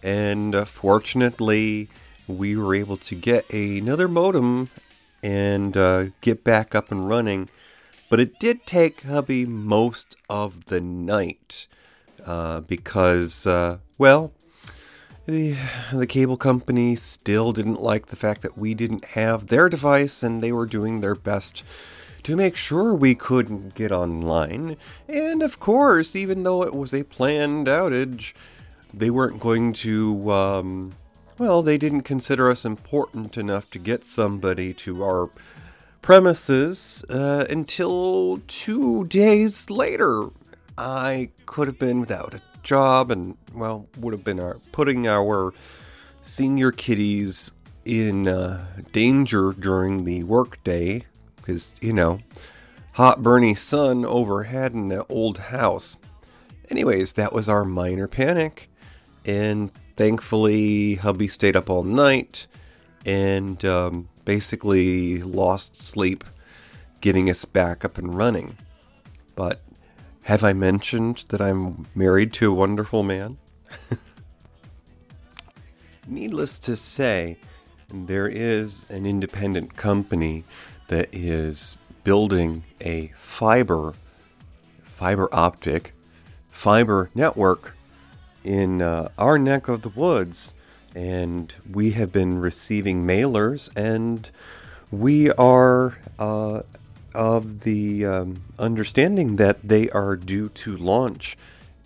and 0.03 0.53
uh, 0.53 0.65
fortunately, 0.65 1.89
we 2.27 2.55
were 2.55 2.75
able 2.75 2.97
to 2.97 3.15
get 3.15 3.51
another 3.51 4.07
modem 4.07 4.69
and 5.23 5.75
uh, 5.75 6.05
get 6.21 6.43
back 6.43 6.75
up 6.75 6.91
and 6.91 7.09
running. 7.09 7.49
But 8.09 8.19
it 8.19 8.39
did 8.39 8.65
take 8.65 9.01
hubby 9.01 9.45
most 9.45 10.15
of 10.29 10.65
the 10.65 10.79
night 10.79 11.67
uh, 12.27 12.59
because, 12.61 13.47
uh, 13.47 13.77
well, 13.97 14.33
the, 15.25 15.55
the 15.91 16.05
cable 16.05 16.37
company 16.37 16.95
still 16.95 17.53
didn't 17.53 17.81
like 17.81 18.07
the 18.07 18.15
fact 18.15 18.41
that 18.41 18.57
we 18.57 18.73
didn't 18.73 19.05
have 19.05 19.47
their 19.47 19.69
device 19.69 20.21
and 20.21 20.43
they 20.43 20.51
were 20.51 20.65
doing 20.65 21.01
their 21.01 21.15
best 21.15 21.63
to 22.23 22.35
make 22.35 22.57
sure 22.57 22.93
we 22.93 23.15
couldn't 23.15 23.73
get 23.73 23.91
online. 23.91 24.75
And 25.07 25.41
of 25.41 25.59
course, 25.59 26.15
even 26.15 26.43
though 26.43 26.63
it 26.63 26.75
was 26.75 26.93
a 26.93 27.03
planned 27.03 27.67
outage, 27.67 28.33
they 28.93 29.09
weren't 29.09 29.39
going 29.39 29.71
to, 29.73 30.31
um, 30.31 30.93
well, 31.37 31.61
they 31.61 31.77
didn't 31.77 32.01
consider 32.01 32.51
us 32.51 32.65
important 32.65 33.37
enough 33.37 33.71
to 33.71 33.79
get 33.79 34.03
somebody 34.03 34.73
to 34.73 35.03
our 35.03 35.29
premises 36.01 37.05
uh, 37.09 37.45
until 37.49 38.41
two 38.47 39.05
days 39.05 39.69
later. 39.69 40.29
I 40.77 41.29
could 41.45 41.67
have 41.67 41.79
been 41.79 41.99
without 41.99 42.33
a 42.33 42.41
job 42.63 43.11
and, 43.11 43.37
well, 43.53 43.87
would 43.97 44.13
have 44.13 44.23
been 44.23 44.39
our, 44.39 44.59
putting 44.71 45.07
our 45.07 45.53
senior 46.21 46.71
kiddies 46.71 47.53
in 47.85 48.27
uh, 48.27 48.65
danger 48.91 49.53
during 49.53 50.03
the 50.03 50.23
workday 50.23 51.05
because, 51.37 51.73
you 51.81 51.93
know, 51.93 52.19
hot 52.93 53.23
Bernie 53.23 53.55
sun 53.55 54.05
overhead 54.05 54.73
in 54.73 54.91
an 54.91 55.03
old 55.09 55.37
house. 55.37 55.97
Anyways, 56.69 57.13
that 57.13 57.33
was 57.33 57.47
our 57.47 57.63
minor 57.63 58.07
panic. 58.07 58.69
And 59.25 59.71
thankfully, 59.95 60.95
hubby 60.95 61.27
stayed 61.27 61.55
up 61.55 61.69
all 61.69 61.83
night 61.83 62.47
and 63.05 63.63
um, 63.63 64.09
basically 64.25 65.21
lost 65.21 65.81
sleep 65.81 66.23
getting 66.99 67.29
us 67.29 67.45
back 67.45 67.85
up 67.85 67.97
and 67.97 68.15
running. 68.15 68.57
But 69.35 69.61
have 70.27 70.43
I 70.43 70.51
mentioned 70.51 71.23
that 71.29 71.39
I'm 71.39 71.85
married 71.95 72.33
to 72.33 72.51
a 72.51 72.53
wonderful 72.53 73.01
man? 73.01 73.37
Needless 76.05 76.59
to 76.59 76.75
say, 76.75 77.37
there 77.87 78.27
is 78.27 78.85
an 78.89 79.05
independent 79.05 79.77
company 79.77 80.43
that 80.89 81.07
is 81.13 81.77
building 82.03 82.65
a 82.81 83.13
fiber, 83.15 83.93
fiber 84.83 85.29
optic, 85.31 85.93
fiber 86.49 87.09
network 87.15 87.77
in 88.43 88.81
uh, 88.81 89.07
our 89.17 89.39
neck 89.39 89.69
of 89.69 89.81
the 89.81 89.89
woods. 89.89 90.53
And 90.93 91.53
we 91.71 91.91
have 91.91 92.11
been 92.11 92.39
receiving 92.39 93.03
mailers, 93.03 93.69
and 93.77 94.29
we 94.91 95.31
are 95.31 95.97
uh, 96.19 96.63
of 97.17 97.61
the 97.61 98.05
um, 98.05 98.43
understanding 98.59 99.37
that 99.37 99.67
they 99.67 99.89
are 99.89 100.15
due 100.15 100.49
to 100.49 100.77
launch 100.77 101.35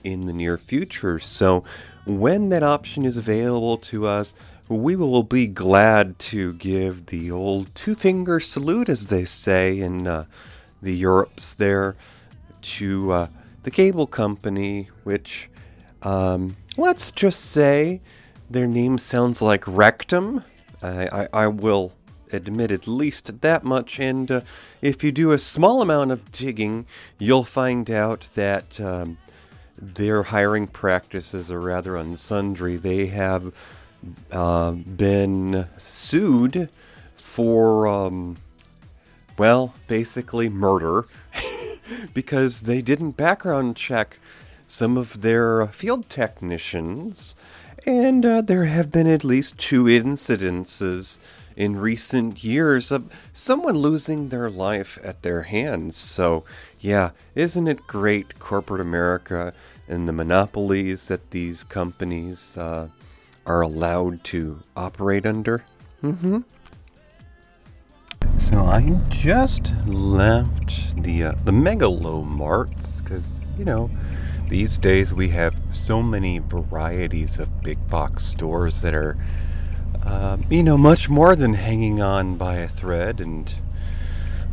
in 0.04 0.26
the 0.26 0.34
near 0.34 0.58
future. 0.58 1.20
So, 1.20 1.64
when 2.06 2.50
that 2.50 2.64
option 2.64 3.06
is 3.06 3.16
available 3.16 3.78
to 3.78 4.08
us, 4.08 4.36
we 4.68 4.96
will 4.96 5.24
be 5.24 5.48
glad 5.48 6.20
to 6.20 6.54
give 6.54 7.06
the 7.06 7.32
old 7.32 7.74
two 7.76 7.96
finger 7.96 8.40
salute, 8.42 8.90
as 8.90 9.06
they 9.06 9.24
say 9.24 9.80
in 9.80 10.06
uh, 10.06 10.26
the 10.82 10.96
Europes 10.96 11.54
there, 11.54 11.96
to 12.62 13.12
uh, 13.12 13.28
the 13.64 13.72
cable 13.72 14.08
company, 14.08 14.90
which, 15.04 15.50
um, 16.02 16.58
let's 16.76 17.12
just 17.12 17.40
say, 17.40 18.02
their 18.50 18.68
name 18.68 18.98
sounds 18.98 19.42
like 19.42 19.64
Rectum. 19.66 20.44
I, 20.82 21.08
I, 21.24 21.28
I 21.34 21.48
will 21.48 21.94
admit 22.34 22.72
at 22.72 22.88
least 22.88 23.42
that 23.42 23.64
much. 23.64 24.00
And 24.00 24.32
uh, 24.32 24.42
if 24.82 25.04
you 25.04 25.12
do 25.12 25.32
a 25.32 25.40
small 25.40 25.82
amount 25.82 26.12
of 26.12 26.32
digging, 26.32 26.86
you'll 27.18 27.44
find 27.44 27.90
out 27.90 28.30
that 28.36 28.80
um, 28.80 29.18
their 29.82 30.24
hiring 30.24 30.68
practices 30.68 31.50
are 31.50 31.60
rather 31.60 31.96
unsundry. 31.96 32.78
They 32.78 33.08
have 33.08 33.54
uh, 34.32 34.72
been 34.72 35.68
sued 35.78 36.70
for, 37.16 37.88
um, 37.88 38.38
well, 39.38 39.74
basically 39.88 40.50
murder 40.50 41.06
because 42.14 42.62
they 42.62 42.82
didn't 42.82 43.12
background 43.12 43.76
check 43.76 44.18
some 44.68 44.98
of 44.98 45.22
their 45.22 45.68
field 45.68 46.10
technicians. 46.10 47.36
And 47.86 48.26
uh, 48.26 48.42
there 48.42 48.66
have 48.66 48.92
been 48.92 49.08
at 49.08 49.24
least 49.24 49.58
two 49.58 49.86
incidences 49.86 51.20
in 51.56 51.78
recent 51.78 52.44
years 52.44 52.92
of 52.92 53.12
someone 53.34 53.76
losing 53.76 54.30
their 54.30 54.50
life 54.50 54.98
at 55.04 55.24
their 55.24 55.44
hands. 55.44 55.98
So, 55.98 56.44
yeah, 56.80 57.12
isn't 57.36 57.68
it 57.68 57.88
great, 57.88 58.40
corporate 58.40 58.82
America 58.82 59.54
and 59.88 60.08
the 60.08 60.14
monopolies 60.14 61.08
that 61.08 61.32
these 61.32 61.64
companies 61.64 62.58
uh, 62.58 62.88
are 63.46 63.62
allowed 63.62 64.24
to 64.26 64.60
operate 64.76 65.26
under? 65.26 65.64
Mm-hmm. 66.04 66.40
So 68.40 68.66
I 68.66 68.82
just 69.10 69.72
left 69.86 71.02
the 71.04 71.24
uh, 71.26 71.32
the 71.46 71.52
Megalo 71.52 72.26
Marts 72.26 73.02
because 73.02 73.42
you 73.58 73.66
know 73.66 73.90
these 74.48 74.78
days 74.78 75.14
we 75.14 75.30
have 75.30 75.56
so 75.70 76.02
many 76.02 76.40
varieties 76.40 77.40
of 77.40 77.62
big 77.62 77.88
box 77.90 78.26
stores 78.26 78.82
that 78.82 78.94
are 78.94 79.18
uh, 80.06 80.38
you 80.50 80.64
know 80.64 80.78
much 80.78 81.10
more 81.10 81.36
than 81.36 81.54
hanging 81.54 82.02
on 82.02 82.36
by 82.36 82.56
a 82.56 82.68
thread, 82.68 83.20
and 83.22 83.54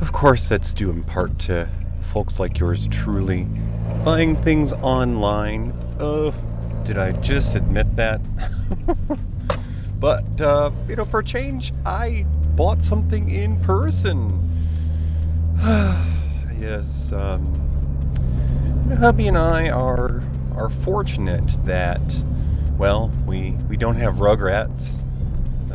of 0.00 0.12
course 0.12 0.49
that's 0.49 0.75
due 0.75 0.90
in 0.90 1.02
part 1.02 1.38
to 1.40 1.69
folks 2.02 2.40
like 2.40 2.59
yours 2.59 2.88
truly 2.88 3.47
buying 4.05 4.37
things 4.43 4.73
online. 4.75 5.75
Oh, 6.00 6.35
did 6.85 6.99
I 6.99 7.12
just 7.12 7.55
admit 7.55 7.97
that? 7.97 8.21
but 10.00 10.40
uh, 10.40 10.71
you 10.88 10.97
know, 10.97 11.05
for 11.05 11.21
a 11.21 11.25
change, 11.25 11.73
I 11.85 12.25
bought 12.55 12.83
something 12.83 13.28
in 13.28 13.59
person. 13.61 14.50
yes, 16.59 17.12
um, 17.12 17.55
hubby 18.99 19.28
and 19.28 19.37
I 19.37 19.71
are 19.71 20.23
are 20.57 20.71
fortunate 20.71 21.57
that, 21.67 22.00
well, 22.78 23.12
we 23.26 23.52
we 23.69 23.76
don't 23.76 23.97
have 23.97 24.17
Rugrats. 24.17 25.02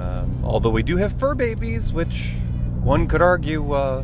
Um, 0.03 0.37
although 0.43 0.69
we 0.69 0.83
do 0.83 0.97
have 0.97 1.17
fur 1.17 1.33
babies, 1.33 1.93
which 1.93 2.33
one 2.81 3.07
could 3.07 3.21
argue, 3.21 3.71
uh, 3.71 4.03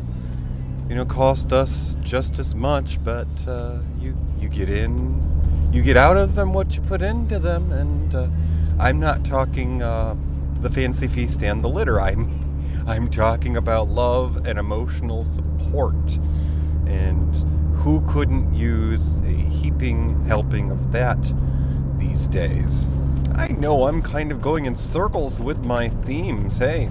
you 0.88 0.94
know, 0.94 1.04
cost 1.04 1.52
us 1.52 1.96
just 2.00 2.38
as 2.38 2.54
much. 2.54 3.02
But 3.04 3.28
uh, 3.46 3.80
you 3.98 4.16
you 4.38 4.48
get 4.48 4.70
in, 4.70 5.20
you 5.72 5.82
get 5.82 5.98
out 5.98 6.16
of 6.16 6.34
them 6.34 6.54
what 6.54 6.74
you 6.74 6.82
put 6.82 7.02
into 7.02 7.38
them, 7.38 7.70
and 7.72 8.14
uh, 8.14 8.28
I'm 8.78 8.98
not 8.98 9.24
talking 9.24 9.82
uh, 9.82 10.16
the 10.60 10.70
fancy 10.70 11.06
feast 11.06 11.42
and 11.42 11.62
the 11.62 11.68
litter. 11.68 12.00
I'm 12.00 12.40
I'm 12.86 13.10
talking 13.10 13.58
about 13.58 13.88
love 13.88 14.46
and 14.46 14.58
emotional 14.58 15.24
support. 15.24 16.18
And 16.86 17.36
who 17.76 18.00
couldn't 18.08 18.54
use 18.54 19.18
a 19.18 19.28
heaping 19.32 20.24
helping 20.24 20.70
of 20.70 20.92
that 20.92 21.18
these 21.98 22.26
days? 22.26 22.88
I 23.40 23.48
know 23.48 23.88
I'm 23.88 24.02
kind 24.02 24.32
of 24.32 24.42
going 24.42 24.66
in 24.66 24.74
circles 24.74 25.40
with 25.40 25.64
my 25.64 25.88
themes, 25.88 26.58
hey. 26.58 26.90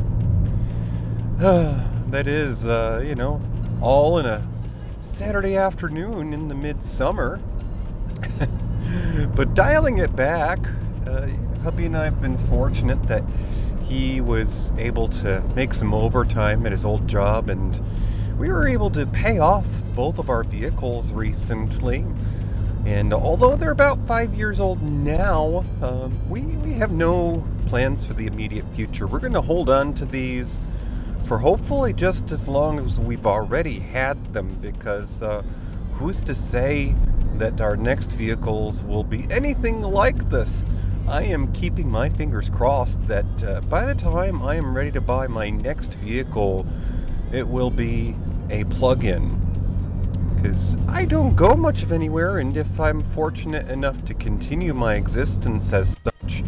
that 1.37 2.25
is, 2.25 2.65
uh, 2.65 3.03
you 3.05 3.13
know, 3.13 3.39
all 3.81 4.17
in 4.17 4.25
a 4.25 4.43
Saturday 4.99 5.55
afternoon 5.55 6.33
in 6.33 6.47
the 6.47 6.55
midsummer. 6.55 7.39
but 9.35 9.53
dialing 9.53 9.99
it 9.99 10.15
back, 10.15 10.57
uh, 11.05 11.27
hubby 11.61 11.85
and 11.85 11.95
I 11.95 12.05
have 12.05 12.19
been 12.19 12.35
fortunate 12.35 13.03
that 13.03 13.23
he 13.83 14.19
was 14.19 14.73
able 14.79 15.07
to 15.07 15.43
make 15.55 15.75
some 15.75 15.93
overtime 15.93 16.65
at 16.65 16.71
his 16.71 16.83
old 16.83 17.07
job, 17.07 17.51
and 17.51 17.79
we 18.39 18.49
were 18.49 18.67
able 18.67 18.89
to 18.89 19.05
pay 19.05 19.37
off 19.37 19.67
both 19.93 20.17
of 20.17 20.31
our 20.31 20.43
vehicles 20.43 21.13
recently. 21.13 22.07
And 22.89 23.13
although 23.13 23.55
they're 23.55 23.69
about 23.69 23.99
five 24.07 24.33
years 24.33 24.59
old 24.59 24.81
now, 24.81 25.63
um, 25.83 26.19
we, 26.27 26.41
we 26.41 26.73
have 26.73 26.91
no 26.91 27.45
plans 27.67 28.03
for 28.03 28.13
the 28.13 28.25
immediate 28.25 28.65
future. 28.73 29.05
We're 29.05 29.19
going 29.19 29.33
to 29.33 29.41
hold 29.41 29.69
on 29.69 29.93
to 29.93 30.05
these 30.05 30.59
for 31.25 31.37
hopefully 31.37 31.93
just 31.93 32.31
as 32.31 32.47
long 32.47 32.79
as 32.79 32.99
we've 32.99 33.27
already 33.27 33.77
had 33.77 34.33
them, 34.33 34.47
because 34.55 35.21
uh, 35.21 35.43
who's 35.93 36.23
to 36.23 36.33
say 36.33 36.95
that 37.35 37.61
our 37.61 37.77
next 37.77 38.11
vehicles 38.13 38.83
will 38.83 39.03
be 39.03 39.27
anything 39.29 39.83
like 39.83 40.27
this? 40.31 40.65
I 41.07 41.25
am 41.25 41.53
keeping 41.53 41.87
my 41.87 42.09
fingers 42.09 42.49
crossed 42.49 43.05
that 43.05 43.43
uh, 43.43 43.61
by 43.61 43.85
the 43.85 43.93
time 43.93 44.41
I 44.41 44.55
am 44.55 44.75
ready 44.75 44.91
to 44.93 45.01
buy 45.01 45.27
my 45.27 45.51
next 45.51 45.93
vehicle, 45.93 46.65
it 47.31 47.47
will 47.47 47.69
be 47.69 48.15
a 48.49 48.63
plug 48.63 49.03
in. 49.03 49.48
Because 50.41 50.77
I 50.87 51.03
don't 51.03 51.35
go 51.35 51.53
much 51.53 51.83
of 51.83 51.91
anywhere, 51.91 52.37
and 52.37 52.55
if 52.55 52.79
I'm 52.79 53.03
fortunate 53.03 53.69
enough 53.69 54.05
to 54.05 54.13
continue 54.13 54.73
my 54.73 54.95
existence 54.95 55.73
as 55.73 55.97
such, 56.05 56.43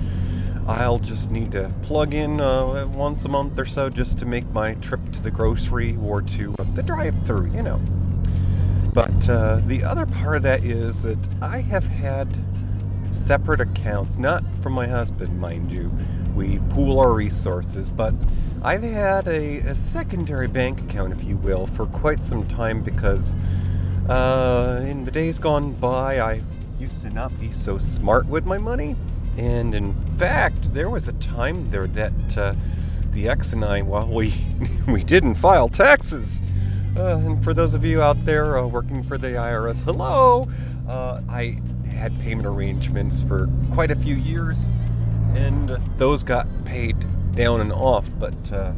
I'll 0.66 1.00
just 1.00 1.30
need 1.30 1.52
to 1.52 1.70
plug 1.82 2.14
in 2.14 2.40
uh, 2.40 2.88
once 2.88 3.26
a 3.26 3.30
month 3.30 3.60
or 3.60 3.66
so 3.66 3.90
just 3.90 4.18
to 4.20 4.26
make 4.26 4.50
my 4.52 4.76
trip 4.76 5.02
to 5.12 5.22
the 5.22 5.30
grocery 5.30 5.98
or 6.02 6.22
to 6.22 6.56
uh, 6.58 6.64
the 6.74 6.84
drive 6.84 7.16
through, 7.26 7.52
you 7.52 7.64
know. 7.64 7.82
But 8.94 9.28
uh, 9.28 9.60
the 9.68 9.84
other 9.84 10.06
part 10.06 10.38
of 10.38 10.44
that 10.44 10.64
is 10.64 11.04
that 11.04 11.20
I 11.42 11.60
have 11.60 11.86
had 11.86 12.30
separate 13.12 13.60
accounts, 13.60 14.18
not 14.18 14.42
from 14.62 14.72
my 14.72 14.88
husband, 14.88 15.38
mind 15.38 15.70
you. 15.70 15.92
We 16.34 16.60
pool 16.70 16.98
our 16.98 17.12
resources, 17.12 17.90
but 17.90 18.14
I've 18.64 18.84
had 18.84 19.28
a, 19.28 19.58
a 19.58 19.76
secondary 19.76 20.48
bank 20.48 20.80
account, 20.80 21.12
if 21.12 21.26
you 21.26 21.36
will, 21.36 21.68
for 21.68 21.88
quite 21.88 22.24
some 22.24 22.48
time 22.48 22.82
because 22.84 23.36
uh, 24.10 24.82
in 24.86 25.06
the 25.06 25.12
days 25.12 25.40
gone 25.40 25.74
by, 25.74 26.20
I 26.20 26.42
used 26.80 27.02
to 27.04 27.10
not 27.10 27.38
be 27.40 27.52
so 27.52 27.78
smart 27.78 28.26
with 28.26 28.46
my 28.46 28.58
money. 28.58 28.96
And 29.38 29.74
in 29.74 29.94
fact, 30.18 30.74
there 30.74 30.90
was 30.90 31.08
a 31.08 31.14
time 31.14 31.70
there 31.72 31.88
that 31.88 32.38
uh, 32.38 32.54
the 33.12 33.30
ex 33.30 33.54
and 33.54 33.64
I, 33.64 33.82
well, 33.82 34.08
we, 34.08 34.34
we 34.88 35.04
didn't 35.04 35.36
file 35.36 35.70
taxes. 35.70 36.42
Uh, 36.96 37.18
and 37.18 37.44
for 37.44 37.54
those 37.54 37.74
of 37.74 37.86
you 37.86 38.02
out 38.02 38.26
there 38.26 38.58
uh, 38.58 38.68
working 38.68 39.04
for 39.04 39.18
the 39.18 39.30
IRS, 39.30 39.84
hello! 39.84 40.50
Uh, 40.90 41.22
I 41.30 41.62
had 41.90 42.20
payment 42.20 42.48
arrangements 42.48 43.24
for 43.24 43.50
quite 43.72 43.92
a 43.92 43.96
few 43.96 44.16
years, 44.16 44.68
and 45.36 45.70
those 45.98 46.24
got 46.24 46.48
paid 46.66 46.98
down 47.34 47.62
and 47.62 47.72
off, 47.72 48.10
but 48.20 48.52
uh, 48.52 48.74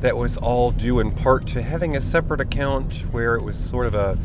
that 0.00 0.16
was 0.16 0.36
all 0.36 0.72
due 0.72 0.98
in 0.98 1.12
part 1.12 1.46
to 1.48 1.62
having 1.62 1.96
a 1.96 2.00
separate 2.00 2.40
account 2.40 3.04
where 3.12 3.36
it 3.36 3.42
was 3.42 3.56
sort 3.56 3.86
of 3.86 3.94
a 3.94 4.18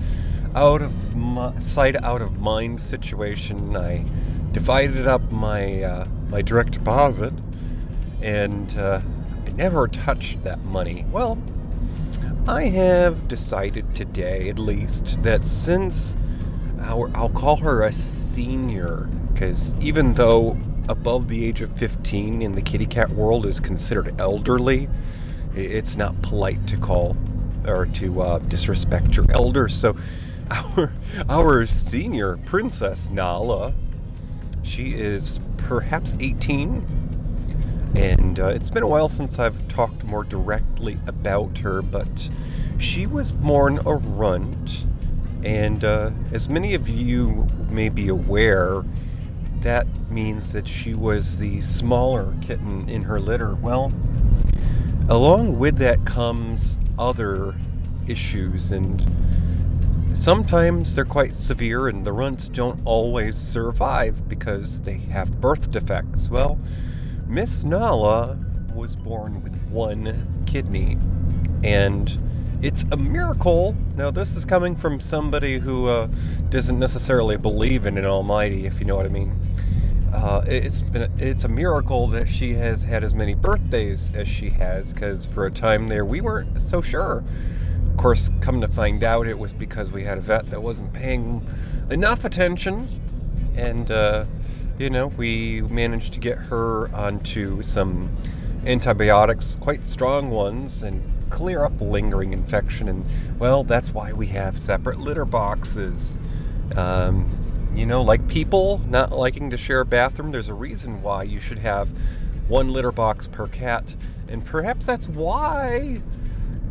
out 0.56 0.82
of 0.82 1.16
my, 1.16 1.58
sight, 1.60 2.02
out 2.04 2.22
of 2.22 2.40
mind 2.40 2.82
situation. 2.82 3.76
I 3.76 4.06
divided 4.52 5.08
up 5.08 5.32
my 5.32 5.84
uh, 5.84 6.08
my 6.30 6.42
direct 6.42 6.72
deposit, 6.72 7.34
and 8.22 8.76
uh, 8.78 9.02
I 9.46 9.50
never 9.52 9.88
touched 9.88 10.44
that 10.44 10.64
money. 10.66 11.06
Well, 11.12 11.38
I 12.48 12.64
have 12.66 13.28
decided 13.28 13.96
today, 13.96 14.50
at 14.50 14.58
least, 14.58 15.22
that 15.24 15.46
since 15.46 16.16
our, 16.80 17.12
I'll 17.16 17.30
call 17.30 17.58
her 17.58 17.84
a 17.84 17.92
senior 17.92 19.10
because 19.34 19.76
even 19.76 20.14
though 20.16 20.58
above 20.88 21.28
the 21.28 21.46
age 21.46 21.62
of 21.62 21.72
15 21.78 22.42
in 22.42 22.54
the 22.54 22.62
kitty 22.62 22.86
cat 22.86 23.10
world 23.12 23.46
is 23.46 23.60
considered 23.60 24.20
elderly, 24.20 24.90
it's 25.56 25.96
not 25.96 26.20
polite 26.22 26.66
to 26.68 26.78
call 26.78 27.16
or 27.66 27.86
to 27.86 28.22
uh, 28.22 28.40
disrespect 28.40 29.16
your 29.16 29.26
elders. 29.32 29.76
So, 29.76 29.96
our 30.78 30.94
our 31.30 31.66
senior 31.66 32.38
princess 32.38 33.10
Nala, 33.10 33.74
she 34.64 34.94
is 34.94 35.40
perhaps 35.58 36.16
18, 36.20 37.92
and 37.96 38.40
uh, 38.40 38.48
it's 38.48 38.70
been 38.70 38.84
a 38.84 38.88
while 38.88 39.10
since 39.10 39.40
I've 39.40 39.68
talked 39.68 40.04
more 40.04 40.24
directly 40.24 40.98
about 41.08 41.60
her, 41.60 41.82
but 41.82 42.30
she 42.78 43.06
was 43.06 43.32
born 43.32 43.80
a 43.86 43.96
runt 43.96 44.86
and 45.44 45.86
uh, 45.86 46.12
as 46.32 46.50
many 46.50 46.74
of 46.74 46.90
you 46.90 47.48
may 47.70 47.90
be 47.90 48.10
aware, 48.10 48.84
that 49.62 49.88
means 50.10 50.54
that 50.54 50.68
she 50.68 50.94
was 50.94 51.40
the 51.40 51.62
smaller 51.62 52.34
kitten 52.42 52.90
in 52.90 53.04
her 53.04 53.20
litter. 53.20 53.56
Well, 53.56 53.94
along 55.08 55.58
with 55.58 55.78
that 55.78 56.06
comes 56.06 56.78
other 56.98 57.56
issues, 58.06 58.72
and 58.72 59.00
sometimes 60.14 60.96
they're 60.96 61.06
quite 61.06 61.36
severe, 61.36 61.88
and 61.88 62.06
the 62.06 62.14
runts 62.14 62.48
don't 62.48 62.80
always 62.86 63.38
survive 63.38 64.28
because 64.28 64.82
they 64.82 64.98
have 64.98 65.40
birth 65.42 65.72
defects. 65.72 66.30
Well, 66.30 66.60
Miss 67.28 67.64
Nala 67.64 68.38
was 68.74 68.96
born 68.96 69.44
with 69.44 69.56
one 69.70 70.44
kidney. 70.46 70.98
And 71.64 72.18
it's 72.62 72.84
a 72.92 72.98
miracle. 72.98 73.76
Now, 73.96 74.12
this 74.12 74.36
is 74.36 74.46
coming 74.46 74.76
from 74.76 75.00
somebody 75.00 75.60
who 75.60 75.88
uh, 75.88 76.08
doesn't 76.50 76.80
necessarily 76.80 77.38
believe 77.38 77.86
in 77.86 77.98
an 77.98 78.06
almighty, 78.06 78.66
if 78.66 78.80
you 78.80 78.86
know 78.86 78.96
what 78.96 79.06
I 79.06 79.10
mean. 79.10 79.38
Uh, 80.14 80.44
it's 80.48 80.82
been 80.82 81.04
a, 81.04 81.10
it's 81.18 81.44
a 81.44 81.48
miracle 81.48 82.08
that 82.08 82.28
she 82.28 82.54
has 82.56 82.82
had 82.82 83.04
as 83.04 83.14
many 83.14 83.36
birthdays 83.36 84.14
as 84.16 84.28
she 84.28 84.50
has 84.50 84.92
because 84.92 85.26
for 85.26 85.46
a 85.46 85.52
time 85.52 85.88
there 85.88 86.04
we 86.04 86.20
weren't 86.20 86.60
so 86.60 86.82
sure 86.82 87.24
course 88.00 88.32
come 88.40 88.62
to 88.62 88.68
find 88.68 89.04
out 89.04 89.28
it 89.28 89.38
was 89.38 89.52
because 89.52 89.92
we 89.92 90.06
had 90.06 90.18
a 90.18 90.22
vet 90.22 90.50
that 90.52 90.64
wasn't 90.64 90.94
paying 90.94 91.46
enough 91.90 92.24
attention. 92.24 92.88
And 93.58 93.92
uh, 93.92 94.24
you 94.78 94.90
know 94.90 95.08
we 95.08 95.62
managed 95.64 96.14
to 96.14 96.20
get 96.20 96.38
her 96.38 96.90
onto 96.96 97.62
some 97.62 98.16
antibiotics 98.66 99.58
quite 99.58 99.86
strong 99.86 100.30
ones 100.30 100.82
and 100.82 101.04
clear 101.30 101.66
up 101.66 101.74
lingering 101.82 102.32
infection. 102.32 102.88
And 102.88 103.06
well 103.38 103.66
that's 103.66 103.94
why 103.94 104.14
we 104.14 104.28
have 104.28 104.58
separate 104.58 105.00
litter 105.00 105.26
boxes. 105.26 106.16
Um, 106.78 107.30
you 107.76 107.86
know, 107.86 108.02
like 108.02 108.30
people 108.30 108.80
not 108.88 109.12
liking 109.12 109.50
to 109.50 109.58
share 109.58 109.82
a 109.82 109.86
bathroom, 109.86 110.32
there's 110.32 110.48
a 110.48 110.54
reason 110.54 111.02
why 111.02 111.24
you 111.24 111.40
should 111.40 111.60
have 111.60 111.90
one 112.48 112.72
litter 112.72 112.94
box 112.94 113.28
per 113.28 113.48
cat. 113.48 113.94
And 114.30 114.46
perhaps 114.46 114.86
that's 114.86 115.10
why 115.10 116.02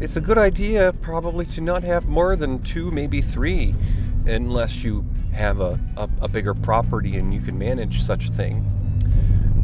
it's 0.00 0.16
a 0.16 0.20
good 0.20 0.38
idea, 0.38 0.92
probably, 1.02 1.46
to 1.46 1.60
not 1.60 1.82
have 1.82 2.08
more 2.08 2.36
than 2.36 2.62
two, 2.62 2.90
maybe 2.90 3.20
three, 3.20 3.74
unless 4.26 4.84
you 4.84 5.04
have 5.32 5.60
a, 5.60 5.78
a, 5.96 6.08
a 6.22 6.28
bigger 6.28 6.54
property 6.54 7.16
and 7.16 7.32
you 7.32 7.40
can 7.40 7.58
manage 7.58 8.02
such 8.02 8.28
a 8.28 8.32
thing. 8.32 8.64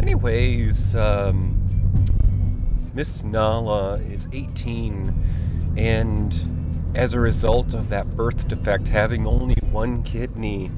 Anyways, 0.00 0.94
um, 0.96 1.60
Miss 2.94 3.24
Nala 3.24 3.96
is 3.96 4.28
18, 4.32 5.14
and 5.76 6.92
as 6.94 7.14
a 7.14 7.20
result 7.20 7.74
of 7.74 7.88
that 7.90 8.16
birth 8.16 8.48
defect, 8.48 8.88
having 8.88 9.26
only 9.26 9.56
one 9.70 10.02
kidney, 10.02 10.70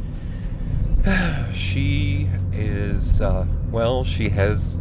she 1.52 2.28
is, 2.52 3.20
uh, 3.20 3.46
well, 3.70 4.04
she 4.04 4.28
has, 4.30 4.78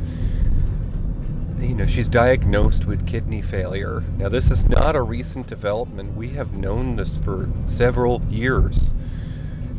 you 1.60 1.76
know, 1.76 1.86
she's 1.86 2.10
diagnosed 2.10 2.86
with 2.86 3.08
kidney 3.08 3.42
failure. 3.42 4.04
Now, 4.18 4.30
this 4.30 4.52
is 4.52 4.68
not 4.68 4.96
a 4.96 5.02
recent 5.02 5.48
development. 5.48 6.16
We 6.16 6.30
have 6.30 6.54
known 6.54 6.96
this 6.96 7.18
for 7.18 7.50
several 7.68 8.22
years. 8.30 8.94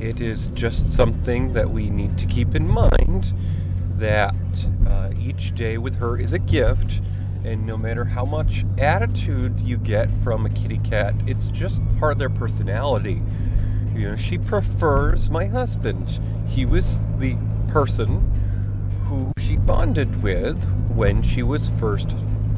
It 0.00 0.20
is 0.20 0.48
just 0.48 0.88
something 0.88 1.52
that 1.52 1.70
we 1.70 1.90
need 1.90 2.18
to 2.18 2.26
keep 2.26 2.54
in 2.54 2.68
mind 2.68 3.32
that 3.96 4.34
uh, 4.86 5.10
each 5.18 5.54
day 5.54 5.78
with 5.78 5.96
her 5.96 6.18
is 6.18 6.32
a 6.32 6.38
gift. 6.38 7.00
And 7.44 7.66
no 7.66 7.76
matter 7.76 8.04
how 8.04 8.24
much 8.24 8.64
attitude 8.78 9.60
you 9.60 9.76
get 9.76 10.08
from 10.24 10.46
a 10.46 10.50
kitty 10.50 10.78
cat, 10.78 11.14
it's 11.26 11.48
just 11.48 11.80
part 11.98 12.12
of 12.12 12.18
their 12.18 12.30
personality. 12.30 13.22
You 13.94 14.10
know, 14.10 14.16
she 14.16 14.36
prefers 14.36 15.30
my 15.30 15.46
husband 15.46 16.20
he 16.48 16.64
was 16.64 17.00
the 17.18 17.36
person 17.68 18.32
who 19.08 19.32
she 19.38 19.56
bonded 19.56 20.22
with 20.22 20.58
when 20.96 21.22
she 21.22 21.42
was 21.42 21.68
first 21.78 22.14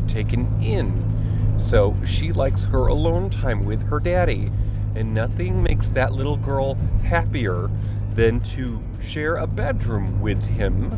taken 0.06 0.62
in. 0.62 1.58
So 1.58 1.96
she 2.06 2.32
likes 2.32 2.64
her 2.64 2.86
alone 2.86 3.30
time 3.30 3.64
with 3.64 3.82
her 3.88 4.00
daddy. 4.00 4.50
And 4.94 5.12
nothing 5.12 5.62
makes 5.62 5.88
that 5.90 6.12
little 6.12 6.36
girl 6.36 6.74
happier 7.04 7.68
than 8.14 8.40
to 8.40 8.82
share 9.02 9.36
a 9.36 9.46
bedroom 9.46 10.20
with 10.20 10.42
him 10.44 10.90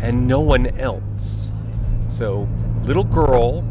and 0.00 0.26
no 0.26 0.40
one 0.40 0.66
else. 0.78 1.50
So, 2.08 2.48
little 2.84 3.04
girl 3.04 3.64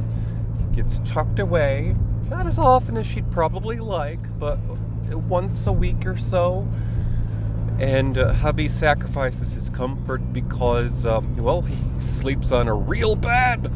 gets 0.76 1.00
tucked 1.00 1.40
away, 1.40 1.96
not 2.30 2.46
as 2.46 2.60
often 2.60 2.98
as 2.98 3.08
she'd 3.08 3.32
probably 3.32 3.78
like, 3.78 4.20
but 4.40 4.60
once 5.16 5.66
a 5.66 5.72
week 5.72 6.06
or 6.06 6.18
so 6.18 6.68
and 7.80 8.18
uh, 8.18 8.34
hubby 8.34 8.68
sacrifices 8.68 9.54
his 9.54 9.70
comfort 9.70 10.34
because, 10.34 11.06
um, 11.06 11.38
well, 11.38 11.62
he 11.62 11.76
sleeps 12.02 12.52
on 12.52 12.68
a 12.68 12.74
real 12.74 13.16
bed. 13.16 13.72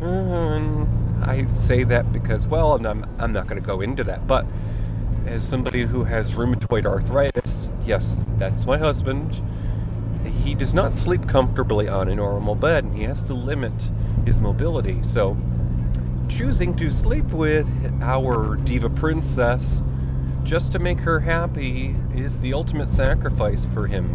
And 0.00 0.88
I 1.24 1.46
say 1.52 1.84
that 1.84 2.12
because, 2.12 2.46
well, 2.46 2.76
and 2.76 2.86
I'm, 2.86 3.04
I'm 3.18 3.32
not 3.32 3.46
going 3.46 3.60
to 3.60 3.66
go 3.66 3.80
into 3.80 4.04
that, 4.04 4.26
but 4.26 4.46
as 5.26 5.46
somebody 5.46 5.82
who 5.82 6.04
has 6.04 6.32
rheumatoid 6.32 6.86
arthritis, 6.86 7.70
yes, 7.84 8.24
that's 8.38 8.64
my 8.64 8.78
husband. 8.78 9.42
He 10.42 10.54
does 10.54 10.72
not 10.72 10.92
sleep 10.92 11.28
comfortably 11.28 11.86
on 11.86 12.08
a 12.08 12.14
normal 12.14 12.54
bed, 12.54 12.84
and 12.84 12.96
he 12.96 13.02
has 13.02 13.22
to 13.24 13.34
limit 13.34 13.90
his 14.24 14.40
mobility. 14.40 15.02
So, 15.02 15.36
choosing 16.28 16.74
to 16.76 16.90
sleep 16.90 17.26
with 17.26 17.68
our 18.02 18.56
diva 18.56 18.88
princess 18.88 19.82
just 20.48 20.72
to 20.72 20.78
make 20.78 21.00
her 21.00 21.20
happy 21.20 21.94
is 22.14 22.40
the 22.40 22.54
ultimate 22.54 22.88
sacrifice 22.88 23.66
for 23.66 23.86
him. 23.86 24.08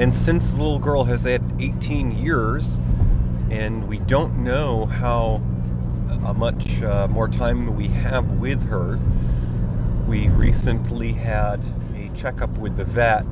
And 0.00 0.14
since 0.14 0.50
the 0.50 0.56
little 0.56 0.78
girl 0.78 1.04
has 1.04 1.24
had 1.24 1.42
18 1.60 2.12
years, 2.12 2.80
and 3.50 3.86
we 3.86 3.98
don't 3.98 4.42
know 4.42 4.86
how 4.86 5.42
uh, 6.24 6.32
much 6.32 6.80
uh, 6.80 7.06
more 7.08 7.28
time 7.28 7.76
we 7.76 7.88
have 7.88 8.40
with 8.40 8.66
her, 8.70 8.98
we 10.08 10.30
recently 10.30 11.12
had 11.12 11.60
a 11.94 12.08
checkup 12.16 12.56
with 12.56 12.78
the 12.78 12.86
vet 12.86 13.26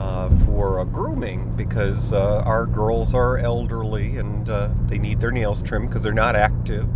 uh, 0.00 0.28
for 0.38 0.84
grooming 0.86 1.54
because 1.54 2.12
uh, 2.12 2.42
our 2.44 2.66
girls 2.66 3.14
are 3.14 3.38
elderly 3.38 4.16
and 4.16 4.50
uh, 4.50 4.68
they 4.88 4.98
need 4.98 5.20
their 5.20 5.30
nails 5.30 5.62
trimmed 5.62 5.90
because 5.90 6.02
they're 6.02 6.12
not 6.12 6.34
active. 6.34 6.88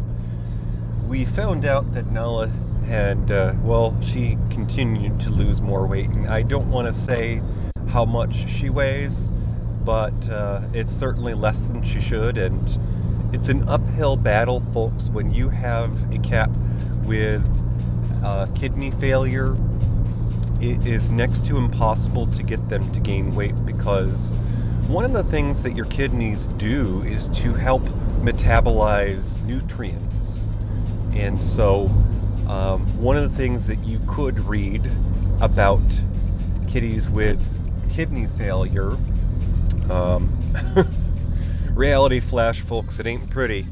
We 1.06 1.24
found 1.24 1.64
out 1.64 1.94
that 1.94 2.06
Nala 2.10 2.50
and 2.92 3.32
uh, 3.32 3.54
well, 3.62 3.96
she 4.02 4.36
continued 4.50 5.18
to 5.20 5.30
lose 5.30 5.62
more 5.62 5.86
weight. 5.86 6.10
And 6.10 6.28
I 6.28 6.42
don't 6.42 6.70
want 6.70 6.94
to 6.94 7.00
say 7.00 7.40
how 7.88 8.04
much 8.04 8.46
she 8.50 8.68
weighs, 8.68 9.30
but 9.82 10.12
uh, 10.28 10.60
it's 10.74 10.92
certainly 10.92 11.32
less 11.32 11.68
than 11.68 11.82
she 11.82 12.02
should. 12.02 12.36
And 12.36 12.78
it's 13.32 13.48
an 13.48 13.66
uphill 13.66 14.18
battle, 14.18 14.62
folks, 14.74 15.08
when 15.08 15.32
you 15.32 15.48
have 15.48 16.12
a 16.12 16.18
cat 16.18 16.50
with 17.04 17.42
uh, 18.22 18.46
kidney 18.54 18.90
failure. 18.90 19.56
It 20.60 20.86
is 20.86 21.10
next 21.10 21.46
to 21.46 21.56
impossible 21.56 22.26
to 22.26 22.42
get 22.42 22.68
them 22.68 22.92
to 22.92 23.00
gain 23.00 23.34
weight 23.34 23.54
because 23.64 24.32
one 24.86 25.06
of 25.06 25.14
the 25.14 25.24
things 25.24 25.62
that 25.62 25.74
your 25.74 25.86
kidneys 25.86 26.46
do 26.58 27.02
is 27.04 27.24
to 27.40 27.54
help 27.54 27.82
metabolize 28.20 29.42
nutrients. 29.44 30.50
And 31.14 31.42
so 31.42 31.90
um, 32.52 32.82
one 33.00 33.16
of 33.16 33.30
the 33.30 33.34
things 33.34 33.66
that 33.66 33.78
you 33.78 33.98
could 34.06 34.38
read 34.40 34.82
about 35.40 35.80
kitties 36.68 37.08
with 37.08 37.40
kidney 37.90 38.26
failure, 38.26 38.98
um, 39.88 40.30
reality 41.70 42.20
flash, 42.20 42.60
folks, 42.60 43.00
it 43.00 43.06
ain't 43.06 43.30
pretty. 43.30 43.66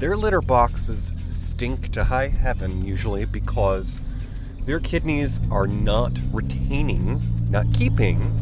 Their 0.00 0.16
litter 0.16 0.40
boxes 0.40 1.12
stink 1.30 1.92
to 1.92 2.02
high 2.02 2.26
heaven 2.26 2.84
usually 2.84 3.26
because 3.26 4.00
their 4.62 4.80
kidneys 4.80 5.38
are 5.48 5.68
not 5.68 6.10
retaining, 6.32 7.20
not 7.48 7.72
keeping 7.72 8.32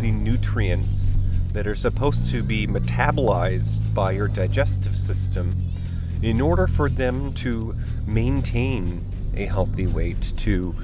the 0.00 0.12
nutrients 0.12 1.18
that 1.52 1.66
are 1.66 1.76
supposed 1.76 2.30
to 2.30 2.42
be 2.42 2.66
metabolized 2.66 3.80
by 3.92 4.12
your 4.12 4.28
digestive 4.28 4.96
system 4.96 5.54
in 6.22 6.40
order 6.40 6.66
for 6.66 6.88
them 6.88 7.34
to 7.34 7.76
maintain 8.06 9.04
a 9.36 9.46
healthy 9.46 9.86
weight, 9.86 10.32
to 10.38 10.74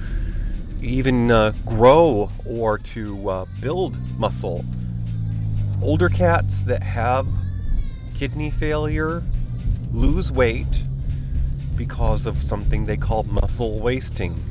even 0.81 1.31
uh, 1.31 1.53
grow 1.65 2.31
or 2.47 2.79
to 2.79 3.29
uh, 3.29 3.45
build 3.61 3.97
muscle. 4.19 4.65
Older 5.81 6.09
cats 6.09 6.63
that 6.63 6.83
have 6.83 7.27
kidney 8.15 8.51
failure 8.51 9.23
lose 9.93 10.31
weight 10.31 10.83
because 11.77 12.27
of 12.27 12.43
something 12.43 12.87
they 12.87 12.97
call 12.97 13.25
muscle 13.25 13.79
wasting. 13.79 14.43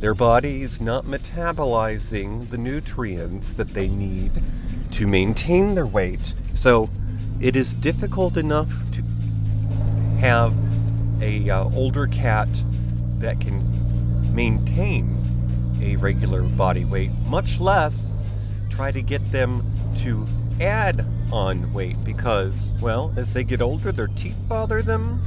Their 0.00 0.14
body 0.14 0.62
is 0.62 0.80
not 0.80 1.04
metabolizing 1.04 2.50
the 2.50 2.58
nutrients 2.58 3.54
that 3.54 3.74
they 3.74 3.88
need 3.88 4.32
to 4.92 5.06
maintain 5.06 5.74
their 5.74 5.86
weight. 5.86 6.34
So 6.54 6.90
it 7.40 7.56
is 7.56 7.74
difficult 7.74 8.36
enough 8.36 8.70
to 8.92 9.02
have 10.18 10.54
a 11.20 11.48
uh, 11.50 11.64
older 11.74 12.06
cat 12.06 12.48
that 13.20 13.40
can 13.40 14.34
maintain 14.34 15.16
a 15.80 15.96
regular 15.96 16.42
body 16.42 16.84
weight, 16.84 17.10
much 17.26 17.60
less 17.60 18.18
try 18.70 18.90
to 18.90 19.02
get 19.02 19.32
them 19.32 19.62
to 19.96 20.26
add 20.60 21.04
on 21.32 21.72
weight 21.72 22.02
because, 22.04 22.72
well, 22.80 23.12
as 23.16 23.32
they 23.32 23.44
get 23.44 23.60
older, 23.60 23.92
their 23.92 24.08
teeth 24.08 24.36
bother 24.48 24.82
them 24.82 25.20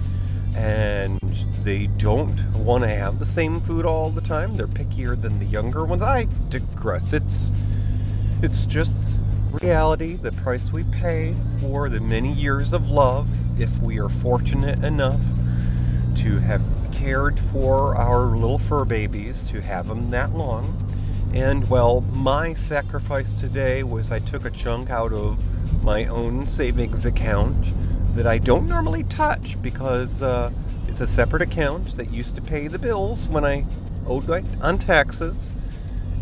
and 0.56 1.20
they 1.64 1.88
don't 1.88 2.40
want 2.56 2.84
to 2.84 2.90
have 2.90 3.20
the 3.20 3.26
same 3.26 3.62
food 3.62 3.86
all 3.86 4.10
the 4.10 4.22
time. 4.22 4.58
They're 4.58 4.68
pickier 4.68 5.20
than 5.20 5.40
the 5.40 5.46
younger 5.46 5.86
ones. 5.86 6.02
I 6.02 6.28
digress. 6.50 7.14
It's 7.14 7.52
it's 8.42 8.66
just 8.66 8.96
reality, 9.52 10.16
the 10.16 10.32
price 10.32 10.72
we 10.72 10.84
pay 10.84 11.36
for 11.60 11.90
the 11.90 12.00
many 12.00 12.32
years 12.32 12.74
of 12.74 12.90
love 12.90 13.28
if 13.60 13.82
we 13.82 14.00
are 14.00 14.10
fortunate 14.10 14.84
enough 14.84 15.22
to 16.18 16.38
have 16.40 16.62
cared 17.10 17.40
for 17.40 17.96
our 17.96 18.28
little 18.28 18.60
fur 18.60 18.86
babies, 18.86 19.42
to 19.42 19.60
have 19.64 19.88
them 19.88 20.12
that 20.12 20.32
long. 20.32 20.72
And 21.34 21.68
well, 21.68 22.02
my 22.02 22.54
sacrifice 22.54 23.32
today 23.32 23.82
was 23.82 24.12
I 24.12 24.20
took 24.20 24.46
a 24.46 24.52
chunk 24.52 24.92
out 24.92 25.12
of 25.12 25.40
my 25.84 26.06
own 26.06 26.46
savings 26.46 27.08
account 27.08 27.66
that 28.14 28.28
I 28.28 28.38
don't 28.38 28.68
normally 28.68 29.06
touch 29.06 29.60
because 29.60 30.22
uh, 30.22 30.52
it's 30.88 31.02
a 31.02 31.08
separate 31.08 31.42
account 31.42 31.98
that 31.98 32.12
used 32.12 32.36
to 32.36 32.44
pay 32.44 32.68
the 32.68 32.78
bills 32.78 33.28
when 33.28 33.44
I 33.44 33.66
owed 34.06 34.28
my, 34.28 34.44
on 34.62 34.78
taxes. 34.78 35.52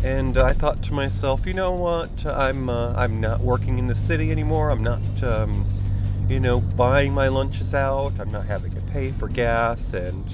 And 0.02 0.38
I 0.38 0.54
thought 0.54 0.82
to 0.84 0.94
myself, 0.94 1.44
you 1.44 1.52
know 1.52 1.72
what? 1.72 2.24
I'm 2.24 2.70
uh, 2.70 2.94
I'm 2.94 3.20
not 3.20 3.40
working 3.40 3.78
in 3.78 3.88
the 3.88 3.94
city 3.94 4.30
anymore. 4.30 4.70
I'm 4.70 4.82
not, 4.82 5.22
um, 5.22 5.66
you 6.30 6.40
know, 6.40 6.60
buying 6.60 7.12
my 7.12 7.28
lunches 7.28 7.74
out. 7.74 8.18
I'm 8.18 8.32
not 8.32 8.46
having 8.46 8.74
to 8.74 8.80
pay 8.80 9.10
for 9.10 9.28
gas. 9.28 9.92
And 9.92 10.24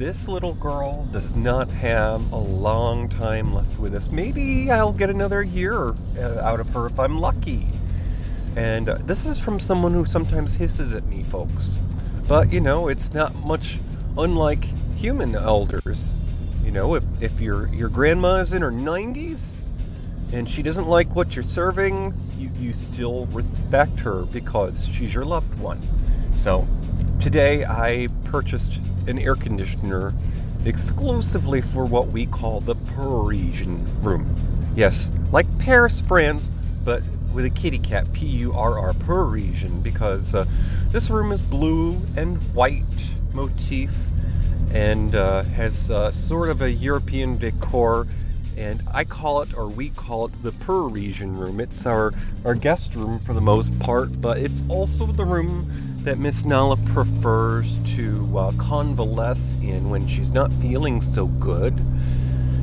this 0.00 0.26
little 0.26 0.54
girl 0.54 1.06
does 1.12 1.36
not 1.36 1.68
have 1.68 2.32
a 2.32 2.36
long 2.36 3.06
time 3.06 3.52
left 3.52 3.78
with 3.78 3.94
us. 3.94 4.10
Maybe 4.10 4.70
I'll 4.70 4.94
get 4.94 5.10
another 5.10 5.42
year 5.42 5.94
uh, 6.18 6.40
out 6.40 6.58
of 6.58 6.70
her 6.70 6.86
if 6.86 6.98
I'm 6.98 7.20
lucky. 7.20 7.66
And 8.56 8.88
uh, 8.88 8.94
this 9.02 9.26
is 9.26 9.38
from 9.38 9.60
someone 9.60 9.92
who 9.92 10.06
sometimes 10.06 10.54
hisses 10.54 10.94
at 10.94 11.04
me, 11.04 11.22
folks. 11.24 11.78
But 12.26 12.50
you 12.50 12.62
know, 12.62 12.88
it's 12.88 13.12
not 13.12 13.34
much 13.44 13.78
unlike 14.16 14.64
human 14.96 15.34
elders. 15.34 16.18
You 16.64 16.70
know, 16.70 16.94
if, 16.94 17.04
if 17.20 17.38
your 17.38 17.68
your 17.68 17.90
grandma 17.90 18.36
is 18.36 18.54
in 18.54 18.62
her 18.62 18.72
90s 18.72 19.58
and 20.32 20.48
she 20.48 20.62
doesn't 20.62 20.88
like 20.88 21.14
what 21.14 21.36
you're 21.36 21.42
serving, 21.42 22.14
you, 22.38 22.50
you 22.58 22.72
still 22.72 23.26
respect 23.26 24.00
her 24.00 24.22
because 24.22 24.88
she's 24.88 25.12
your 25.12 25.26
loved 25.26 25.58
one. 25.58 25.82
So 26.38 26.66
today 27.20 27.66
I 27.66 28.08
purchased 28.24 28.80
an 29.10 29.18
air 29.18 29.34
conditioner 29.34 30.14
exclusively 30.64 31.60
for 31.60 31.84
what 31.84 32.08
we 32.08 32.24
call 32.26 32.60
the 32.60 32.74
Parisian 32.74 34.02
room. 34.02 34.24
Yes, 34.74 35.12
like 35.32 35.46
Paris, 35.58 36.00
France, 36.00 36.48
but 36.84 37.02
with 37.34 37.44
a 37.44 37.50
kitty 37.50 37.78
cat, 37.78 38.12
P 38.12 38.26
U 38.26 38.52
R 38.52 38.78
R, 38.78 38.92
Parisian, 38.94 39.82
because 39.82 40.34
uh, 40.34 40.46
this 40.90 41.10
room 41.10 41.32
is 41.32 41.42
blue 41.42 42.00
and 42.16 42.38
white 42.54 42.82
motif 43.32 43.90
and 44.72 45.14
uh, 45.14 45.42
has 45.42 45.90
uh, 45.90 46.10
sort 46.10 46.48
of 46.48 46.62
a 46.62 46.70
European 46.70 47.38
decor. 47.38 48.06
And 48.56 48.82
I 48.92 49.04
call 49.04 49.42
it, 49.42 49.56
or 49.56 49.68
we 49.68 49.88
call 49.88 50.26
it, 50.26 50.42
the 50.42 50.52
Parisian 50.52 51.38
room. 51.38 51.60
It's 51.60 51.86
our, 51.86 52.12
our 52.44 52.54
guest 52.54 52.94
room 52.94 53.18
for 53.18 53.32
the 53.32 53.40
most 53.40 53.78
part, 53.78 54.20
but 54.20 54.36
it's 54.38 54.64
also 54.68 55.06
the 55.06 55.24
room 55.24 55.70
that 56.02 56.18
Miss 56.18 56.44
Nala 56.44 56.78
prefers 56.78 57.76
to 57.96 58.38
uh, 58.38 58.52
convalesce 58.52 59.54
in 59.62 59.90
when 59.90 60.06
she's 60.08 60.30
not 60.30 60.50
feeling 60.54 61.02
so 61.02 61.26
good. 61.26 61.78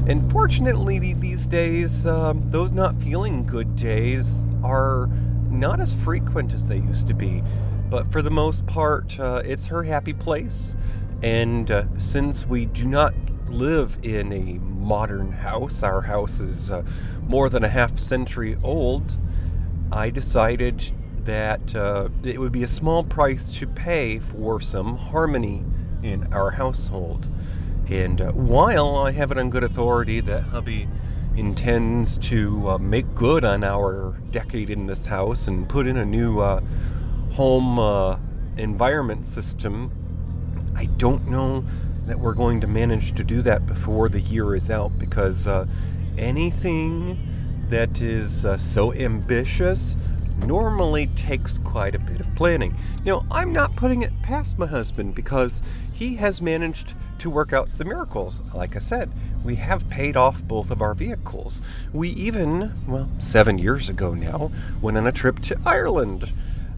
And 0.08 0.32
fortunately, 0.32 1.14
these 1.14 1.46
days, 1.46 2.08
um, 2.08 2.50
those 2.50 2.74
not 2.74 3.00
feeling 3.02 3.46
good 3.46 3.76
days 3.76 4.44
are 4.64 5.08
not 5.50 5.80
as 5.80 5.94
frequent 5.94 6.54
as 6.54 6.68
they 6.68 6.78
used 6.78 7.08
to 7.08 7.14
be. 7.14 7.44
But 7.90 8.12
for 8.12 8.22
the 8.22 8.32
most 8.32 8.66
part, 8.66 9.20
uh, 9.20 9.44
it's 9.46 9.68
her 9.68 9.84
happy 9.84 10.14
place. 10.14 10.76
And 11.22 11.70
uh, 11.70 11.86
since 11.98 12.46
we 12.48 12.66
do 12.66 12.86
not 12.86 13.14
live 13.48 13.98
in 14.02 14.32
a 14.32 14.60
modern 14.60 15.32
house, 15.32 15.84
our 15.84 16.02
house 16.02 16.40
is 16.40 16.72
uh, 16.72 16.84
more 17.22 17.50
than 17.50 17.64
a 17.64 17.70
half 17.70 18.00
century 18.00 18.58
old, 18.64 19.18
I 19.92 20.10
decided 20.10 20.92
that 21.28 21.76
uh, 21.76 22.08
it 22.24 22.40
would 22.40 22.54
be 22.54 22.64
a 22.64 22.68
small 22.68 23.04
price 23.04 23.52
to 23.60 23.68
pay 23.68 24.18
for 24.18 24.62
some 24.62 24.96
harmony 24.96 25.62
in 26.02 26.34
our 26.34 26.52
household. 26.52 27.28
And 27.90 28.22
uh, 28.22 28.32
while 28.32 28.96
I 28.96 29.12
have 29.12 29.30
it 29.32 29.38
on 29.38 29.50
good 29.50 29.64
authority 29.64 30.22
that 30.22 30.44
hubby 30.44 30.88
intends 31.36 32.18
to 32.18 32.70
uh, 32.70 32.78
make 32.78 33.14
good 33.14 33.44
on 33.44 33.66
our 33.66 34.16
decade 34.32 34.70
in 34.70 34.88
this 34.88 35.06
house 35.06 35.50
and 35.50 35.68
put 35.68 35.86
in 35.86 35.98
a 35.98 36.06
new 36.06 36.40
uh, 36.40 36.62
home 37.34 37.78
uh, 37.78 38.18
environment 38.56 39.26
system 39.26 39.92
I 40.76 40.86
don't 40.86 41.28
know 41.28 41.66
that 42.06 42.20
we're 42.20 42.36
going 42.36 42.62
to 42.62 42.68
manage 42.68 43.14
to 43.16 43.24
do 43.24 43.42
that 43.42 43.66
before 43.68 44.10
the 44.10 44.22
year 44.22 44.56
is 44.56 44.70
out 44.70 44.98
because 44.98 45.48
uh, 45.48 45.66
anything 46.18 47.18
that 47.70 48.00
is 48.00 48.46
so 48.60 48.94
ambitious 48.94 49.96
normally 50.46 51.08
takes 51.08 51.58
quite 51.60 51.96
a 51.96 52.00
bit 52.00 52.20
of 52.20 52.36
planning. 52.36 52.76
Now, 53.06 53.26
I'm 53.32 53.52
not 53.52 53.76
putting 53.76 54.02
it 54.02 54.12
past 54.22 54.58
my 54.58 54.68
husband 54.68 55.16
because 55.16 55.62
he 55.92 56.16
has 56.16 56.42
managed 56.42 56.94
to 57.20 57.30
work 57.30 57.54
out 57.54 57.70
some 57.70 57.88
miracles. 57.88 58.42
Like 58.54 58.76
I 58.76 58.80
said, 58.80 59.12
we 59.44 59.56
have 59.56 59.90
paid 59.90 60.16
off 60.16 60.44
both 60.44 60.72
of 60.72 60.82
our 60.82 60.94
vehicles. 60.94 61.62
We 61.94 62.10
even, 62.10 62.74
well, 62.88 63.10
seven 63.20 63.58
years 63.58 63.90
ago 63.90 64.14
now, 64.14 64.52
went 64.82 64.98
on 64.98 65.08
a 65.08 65.12
trip 65.12 65.40
to 65.44 65.60
Ireland. 65.66 66.32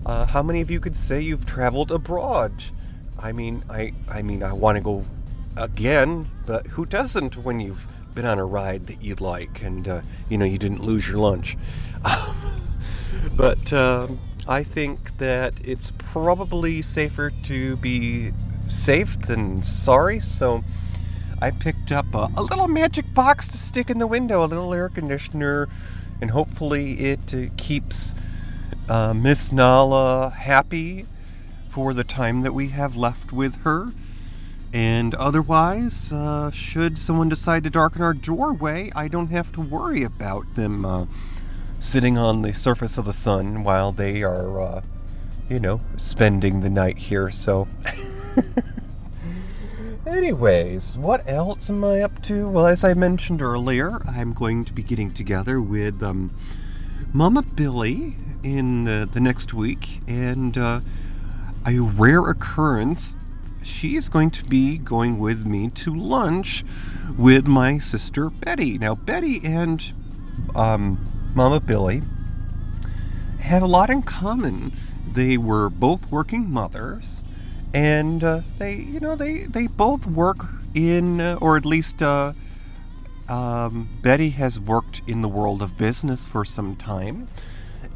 Uh, 0.05 0.25
how 0.25 0.43
many 0.43 0.61
of 0.61 0.71
you 0.71 0.79
could 0.79 0.95
say 0.95 1.21
you've 1.21 1.45
traveled 1.45 1.91
abroad? 1.91 2.53
I 3.17 3.31
mean, 3.31 3.63
I 3.69 3.93
I 4.07 4.21
mean, 4.21 4.43
I 4.43 4.53
want 4.53 4.77
to 4.77 4.81
go 4.81 5.03
again, 5.57 6.27
but 6.45 6.67
who 6.67 6.85
doesn't 6.85 7.37
when 7.37 7.59
you've 7.59 7.87
been 8.15 8.25
on 8.25 8.39
a 8.39 8.45
ride 8.45 8.87
that 8.87 9.01
you 9.01 9.15
like 9.15 9.61
and 9.61 9.87
uh, 9.87 10.01
you 10.29 10.37
know 10.37 10.45
you 10.45 10.57
didn't 10.57 10.83
lose 10.83 11.07
your 11.07 11.17
lunch? 11.17 11.57
but 13.35 13.71
um, 13.73 14.19
I 14.47 14.63
think 14.63 15.17
that 15.17 15.53
it's 15.65 15.91
probably 15.97 16.81
safer 16.81 17.31
to 17.43 17.75
be 17.77 18.31
safe 18.67 19.19
than 19.21 19.61
sorry. 19.63 20.19
So 20.19 20.63
I 21.41 21.51
picked 21.51 21.91
up 21.91 22.13
a, 22.13 22.29
a 22.35 22.41
little 22.41 22.67
magic 22.67 23.13
box 23.13 23.47
to 23.49 23.57
stick 23.57 23.89
in 23.89 23.99
the 23.99 24.07
window, 24.07 24.43
a 24.43 24.47
little 24.47 24.73
air 24.73 24.89
conditioner, 24.89 25.69
and 26.21 26.31
hopefully 26.31 26.93
it 26.93 27.33
uh, 27.33 27.45
keeps 27.57 28.15
uh, 28.89 29.13
Miss 29.13 29.51
Nala 29.51 30.29
happy 30.31 31.05
for 31.69 31.93
the 31.93 32.03
time 32.03 32.41
that 32.41 32.53
we 32.53 32.69
have 32.69 32.95
left 32.95 33.31
with 33.31 33.55
her. 33.63 33.87
And 34.73 35.15
otherwise, 35.15 36.11
uh, 36.11 36.51
should 36.51 36.99
someone 36.99 37.29
decide 37.29 37.63
to 37.63 37.69
darken 37.69 38.01
our 38.01 38.13
doorway, 38.13 38.91
I 38.95 39.07
don't 39.07 39.29
have 39.29 39.51
to 39.53 39.61
worry 39.61 40.03
about 40.03 40.55
them 40.55 40.85
uh, 40.85 41.05
sitting 41.79 42.17
on 42.17 42.41
the 42.41 42.53
surface 42.53 42.97
of 42.97 43.05
the 43.05 43.13
sun 43.13 43.63
while 43.63 43.91
they 43.91 44.21
are, 44.21 44.61
uh, 44.61 44.81
you 45.49 45.59
know, 45.59 45.81
spending 45.97 46.61
the 46.61 46.69
night 46.69 46.97
here. 46.97 47.31
So, 47.31 47.67
anyways, 50.05 50.97
what 50.97 51.27
else 51.27 51.69
am 51.69 51.83
I 51.83 52.01
up 52.01 52.21
to? 52.23 52.49
Well, 52.49 52.67
as 52.67 52.83
I 52.83 52.93
mentioned 52.93 53.41
earlier, 53.41 54.01
I'm 54.07 54.33
going 54.33 54.65
to 54.65 54.73
be 54.73 54.83
getting 54.83 55.11
together 55.11 55.61
with 55.61 56.03
um, 56.03 56.35
Mama 57.13 57.43
Billy 57.43 58.15
in 58.43 58.85
the 58.85 59.19
next 59.19 59.53
week, 59.53 60.01
and 60.07 60.57
uh, 60.57 60.81
a 61.65 61.79
rare 61.79 62.29
occurrence, 62.29 63.15
she 63.63 63.95
is 63.95 64.09
going 64.09 64.31
to 64.31 64.45
be 64.45 64.77
going 64.77 65.19
with 65.19 65.45
me 65.45 65.69
to 65.69 65.95
lunch 65.95 66.63
with 67.17 67.47
my 67.47 67.77
sister 67.77 68.29
Betty. 68.29 68.77
Now, 68.77 68.95
Betty 68.95 69.41
and 69.43 69.93
um, 70.55 71.18
Mama 71.35 71.59
Billy 71.59 72.01
had 73.39 73.61
a 73.61 73.67
lot 73.67 73.89
in 73.89 74.01
common. 74.01 74.73
They 75.11 75.37
were 75.37 75.69
both 75.69 76.11
working 76.11 76.49
mothers, 76.49 77.23
and 77.73 78.23
uh, 78.23 78.41
they, 78.57 78.75
you 78.75 78.99
know, 78.99 79.15
they 79.15 79.45
they 79.45 79.67
both 79.67 80.05
work 80.05 80.45
in, 80.73 81.19
uh, 81.19 81.37
or 81.41 81.57
at 81.57 81.65
least 81.65 82.01
uh, 82.01 82.33
um, 83.27 83.89
Betty 84.01 84.29
has 84.31 84.59
worked 84.59 85.01
in 85.07 85.21
the 85.21 85.27
world 85.27 85.61
of 85.61 85.77
business 85.77 86.25
for 86.25 86.43
some 86.45 86.75
time. 86.75 87.27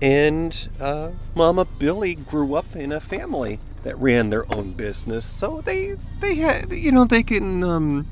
And 0.01 0.69
uh, 0.79 1.11
Mama 1.35 1.65
Billy 1.65 2.15
grew 2.15 2.55
up 2.55 2.75
in 2.75 2.91
a 2.91 2.99
family 2.99 3.59
that 3.83 3.97
ran 3.97 4.29
their 4.29 4.51
own 4.53 4.73
business, 4.73 5.25
so 5.25 5.61
they 5.61 5.95
they 6.19 6.35
had 6.35 6.71
you 6.71 6.91
know 6.91 7.05
they 7.05 7.23
can 7.23 7.63
um, 7.63 8.07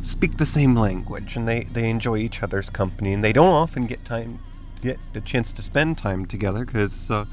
speak 0.00 0.36
the 0.36 0.46
same 0.46 0.74
language 0.74 1.36
and 1.36 1.48
they 1.48 1.64
they 1.64 1.90
enjoy 1.90 2.16
each 2.16 2.42
other's 2.42 2.70
company 2.70 3.12
and 3.12 3.24
they 3.24 3.32
don't 3.32 3.52
often 3.52 3.86
get 3.86 4.04
time 4.04 4.38
get 4.80 4.98
a 5.14 5.20
chance 5.20 5.52
to 5.52 5.62
spend 5.62 5.98
time 5.98 6.24
together 6.24 6.64
because 6.64 7.10
uh, 7.10 7.24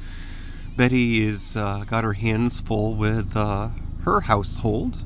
Betty 0.75 1.23
is 1.25 1.55
uh, 1.55 1.85
got 1.87 2.03
her 2.03 2.13
hands 2.13 2.59
full 2.59 2.95
with 2.95 3.35
uh, 3.35 3.69
her 4.03 4.21
household. 4.21 5.03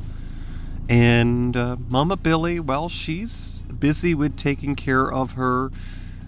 And 0.87 1.55
uh, 1.55 1.77
Mama 1.87 2.17
Billy, 2.17 2.59
well, 2.59 2.89
she's 2.89 3.63
busy 3.63 4.15
with 4.15 4.37
taking 4.37 4.75
care 4.75 5.11
of 5.11 5.33
her, 5.33 5.69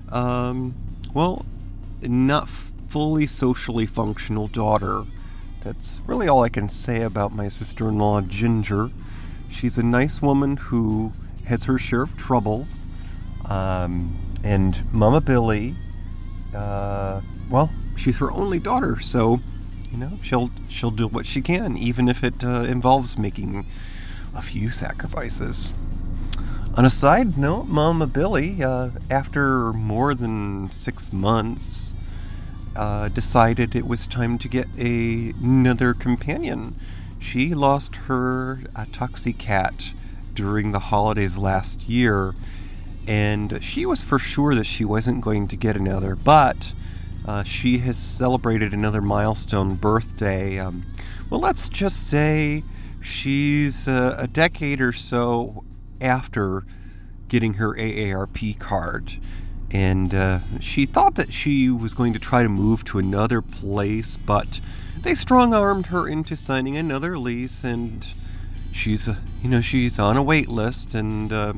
um, 0.09 0.75
well, 1.13 1.45
not 2.01 2.47
fully 2.47 3.25
socially 3.25 3.87
functional 3.87 4.47
daughter. 4.47 5.03
That's 5.63 5.99
really 6.05 6.27
all 6.27 6.43
I 6.43 6.49
can 6.49 6.69
say 6.69 7.01
about 7.01 7.33
my 7.33 7.47
sister 7.47 7.89
in 7.89 7.97
law, 7.97 8.21
Ginger. 8.21 8.91
She's 9.51 9.77
a 9.77 9.83
nice 9.83 10.21
woman 10.21 10.57
who 10.57 11.11
has 11.45 11.65
her 11.65 11.77
share 11.77 12.01
of 12.01 12.17
troubles. 12.17 12.85
Um, 13.45 14.17
and 14.43 14.81
Mama 14.93 15.21
Billy, 15.21 15.75
uh, 16.55 17.21
well, 17.49 17.69
she's 17.97 18.17
her 18.17 18.31
only 18.31 18.59
daughter, 18.59 18.99
so 18.99 19.39
you 19.91 19.97
know, 19.97 20.11
she'll 20.23 20.49
she'll 20.69 20.91
do 20.91 21.07
what 21.07 21.25
she 21.25 21.41
can, 21.41 21.77
even 21.77 22.07
if 22.07 22.23
it 22.23 22.43
uh, 22.43 22.63
involves 22.63 23.17
making 23.17 23.65
a 24.33 24.41
few 24.41 24.71
sacrifices. 24.71 25.75
On 26.77 26.85
a 26.85 26.89
side 26.89 27.37
note, 27.37 27.65
Mama 27.67 28.07
Billy, 28.07 28.63
uh, 28.63 28.91
after 29.09 29.73
more 29.73 30.15
than 30.15 30.71
six 30.71 31.11
months, 31.11 31.93
uh, 32.77 33.09
decided 33.09 33.75
it 33.75 33.85
was 33.85 34.07
time 34.07 34.37
to 34.37 34.47
get 34.47 34.67
a, 34.77 35.33
another 35.43 35.93
companion. 35.93 36.75
She 37.21 37.53
lost 37.53 37.95
her 38.07 38.63
uh, 38.75 38.86
Tuxie 38.86 39.38
cat 39.38 39.93
during 40.34 40.73
the 40.73 40.79
holidays 40.79 41.38
last 41.38 41.88
year, 41.88 42.34
and 43.07 43.63
she 43.63 43.86
was 43.86 44.03
for 44.03 44.19
sure 44.19 44.53
that 44.55 44.65
she 44.65 44.84
wasn't 44.84 45.21
going 45.21 45.47
to 45.47 45.55
get 45.55 45.77
another, 45.77 46.15
but 46.15 46.73
uh, 47.25 47.43
she 47.43 47.77
has 47.77 47.97
celebrated 47.97 48.73
another 48.73 49.01
milestone 49.01 49.75
birthday. 49.75 50.60
Um, 50.60 50.84
well, 51.29 51.39
let's 51.39 51.69
just 51.69 52.10
say 52.10 52.63
she's 52.99 53.88
uh, 53.88 54.15
a 54.17 54.27
decade 54.27 54.81
or 54.81 54.91
so 54.91 55.63
after 56.01 56.65
getting 57.29 57.53
her 57.53 57.75
AARP 57.75 58.60
card. 58.60 59.21
And 59.69 60.13
uh, 60.13 60.39
she 60.60 60.86
thought 60.86 61.15
that 61.15 61.31
she 61.31 61.69
was 61.69 61.93
going 61.93 62.12
to 62.12 62.19
try 62.19 62.43
to 62.43 62.49
move 62.49 62.84
to 62.86 62.97
another 62.97 63.41
place, 63.41 64.17
but 64.17 64.60
they 65.03 65.15
strong 65.15 65.53
armed 65.53 65.87
her 65.87 66.07
into 66.07 66.35
signing 66.35 66.77
another 66.77 67.17
lease, 67.17 67.63
and 67.63 68.13
she's, 68.71 69.07
uh, 69.07 69.15
you 69.41 69.49
know, 69.49 69.61
she's 69.61 69.97
on 69.97 70.17
a 70.17 70.23
wait 70.23 70.47
list, 70.47 70.93
and 70.93 71.33
uh, 71.33 71.53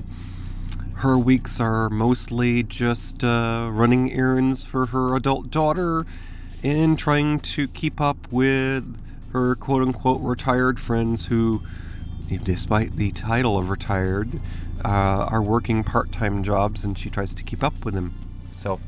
her 0.95 1.17
weeks 1.17 1.59
are 1.59 1.89
mostly 1.89 2.63
just 2.63 3.23
uh, 3.23 3.69
running 3.71 4.11
errands 4.13 4.65
for 4.65 4.87
her 4.87 5.15
adult 5.15 5.51
daughter 5.51 6.05
and 6.63 6.97
trying 6.97 7.39
to 7.41 7.67
keep 7.67 7.99
up 7.99 8.31
with 8.31 8.97
her 9.33 9.55
quote 9.55 9.81
unquote 9.81 10.21
retired 10.21 10.79
friends 10.79 11.25
who, 11.25 11.61
despite 12.43 12.95
the 12.95 13.11
title 13.11 13.57
of 13.57 13.69
retired, 13.69 14.39
uh, 14.85 15.27
are 15.29 15.41
working 15.41 15.83
part 15.83 16.11
time 16.13 16.43
jobs 16.43 16.83
and 16.85 16.97
she 16.97 17.09
tries 17.09 17.33
to 17.33 17.43
keep 17.43 17.63
up 17.63 17.83
with 17.83 17.93
them. 17.93 18.13
So 18.51 18.79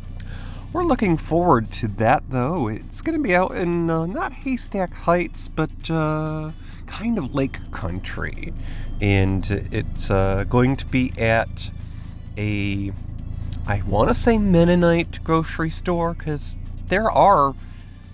we're 0.75 0.83
looking 0.83 1.15
forward 1.15 1.71
to 1.71 1.87
that 1.87 2.21
though. 2.31 2.67
It's 2.67 3.01
going 3.01 3.17
to 3.17 3.23
be 3.23 3.33
out 3.33 3.51
in 3.53 3.89
uh, 3.89 4.05
not 4.07 4.33
Haystack 4.33 4.93
Heights, 4.93 5.47
but 5.47 5.89
uh, 5.89 6.51
kind 6.85 7.17
of 7.17 7.33
Lake 7.33 7.59
Country. 7.71 8.53
And 8.99 9.49
it's 9.71 10.11
uh, 10.11 10.43
going 10.43 10.75
to 10.75 10.85
be 10.85 11.13
at 11.17 11.71
a, 12.37 12.91
I 13.65 13.83
want 13.87 14.09
to 14.09 14.13
say 14.13 14.37
Mennonite 14.37 15.23
grocery 15.23 15.69
store 15.69 16.13
because 16.13 16.57
there 16.89 17.09
are 17.09 17.55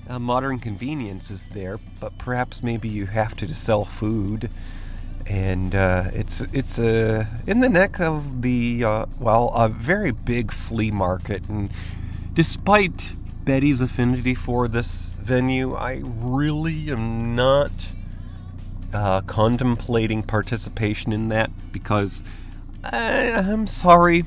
uh, 0.08 0.20
modern 0.20 0.60
conveniences 0.60 1.46
there, 1.46 1.80
but 2.00 2.16
perhaps 2.20 2.62
maybe 2.62 2.88
you 2.88 3.08
have 3.08 3.36
to, 3.38 3.52
sell 3.56 3.86
food 3.86 4.52
and 5.26 5.74
uh, 5.74 6.06
it's 6.14 6.42
it's 6.54 6.78
uh, 6.78 7.26
in 7.48 7.60
the 7.62 7.70
neck 7.70 8.00
of 8.00 8.42
the 8.42 8.84
well 9.20 9.52
a 9.56 9.68
very 9.68 10.12
big 10.12 10.52
flea 10.52 10.92
market 10.92 11.48
and 11.48 11.72
despite 12.34 13.14
Betty's 13.44 13.82
affinity 13.82 14.36
for 14.36 14.68
this 14.68 15.14
venue 15.14 15.74
I 15.74 16.02
really 16.04 16.92
am 16.92 17.36
not 17.36 17.72
uh, 18.94 19.22
contemplating 19.22 20.24
participation 20.24 21.12
in 21.14 21.28
that 21.30 21.50
because 21.72 22.24
I, 22.84 23.32
I'm 23.32 23.68
sorry 23.68 24.26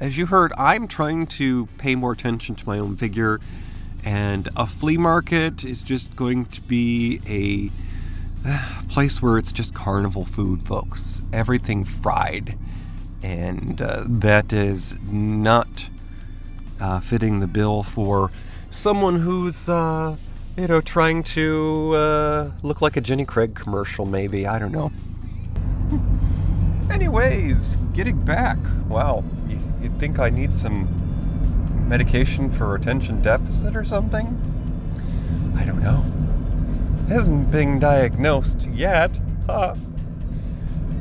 as 0.00 0.16
you 0.18 0.26
heard 0.26 0.52
I'm 0.58 0.88
trying 0.88 1.26
to 1.28 1.66
pay 1.78 1.94
more 1.94 2.12
attention 2.12 2.54
to 2.56 2.66
my 2.66 2.78
own 2.78 2.96
figure 2.96 3.40
and 4.04 4.48
a 4.56 4.66
flea 4.66 4.96
market 4.96 5.64
is 5.64 5.82
just 5.82 6.16
going 6.16 6.46
to 6.46 6.60
be 6.60 7.20
a 7.26 7.70
place 8.88 9.22
where 9.22 9.38
it's 9.38 9.52
just 9.52 9.74
carnival 9.74 10.24
food, 10.24 10.62
folks. 10.62 11.22
Everything 11.32 11.84
fried. 11.84 12.58
And 13.22 13.80
uh, 13.80 14.04
that 14.06 14.52
is 14.52 14.98
not 15.04 15.88
uh, 16.82 17.00
fitting 17.00 17.40
the 17.40 17.46
bill 17.46 17.82
for 17.82 18.30
someone 18.70 19.20
who's, 19.20 19.68
uh, 19.68 20.16
you 20.56 20.66
know, 20.66 20.80
trying 20.80 21.22
to 21.22 21.92
uh, 21.94 22.50
look 22.62 22.82
like 22.82 22.96
a 22.96 23.00
Jenny 23.00 23.24
Craig 23.24 23.54
commercial, 23.54 24.04
maybe. 24.04 24.46
I 24.46 24.58
don't 24.58 24.72
know. 24.72 24.90
Anyways, 26.90 27.76
getting 27.94 28.22
back. 28.24 28.58
Wow, 28.88 29.24
you, 29.48 29.58
you'd 29.80 29.98
think 29.98 30.18
I 30.18 30.28
need 30.28 30.54
some 30.54 30.88
medication 31.88 32.50
for 32.50 32.74
attention 32.74 33.22
deficit 33.22 33.76
or 33.76 33.84
something? 33.84 34.26
I 35.56 35.64
don't 35.64 35.82
know 35.82 36.04
hasn't 37.12 37.50
been 37.50 37.78
diagnosed 37.78 38.66
yet. 38.68 39.10
Huh. 39.46 39.74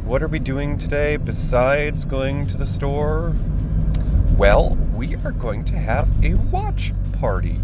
What 0.04 0.22
are 0.22 0.28
we 0.28 0.40
doing 0.40 0.78
today 0.78 1.16
besides 1.16 2.04
going 2.04 2.48
to 2.48 2.58
the 2.58 2.68
store? 2.68 3.34
Well, 4.38 4.76
we 4.96 5.16
are 5.18 5.32
going 5.32 5.66
to 5.66 5.76
have 5.76 6.10
a 6.24 6.34
watch 6.34 6.94
party. 7.20 7.60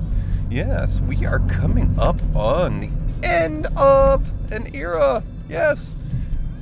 Yes, 0.50 1.02
we 1.02 1.26
are 1.26 1.40
coming 1.40 1.96
up 1.98 2.18
on 2.36 2.80
the 2.82 2.90
end 3.28 3.68
of 3.78 4.30
an 4.52 4.76
era. 4.76 5.24
Yes, 5.50 5.96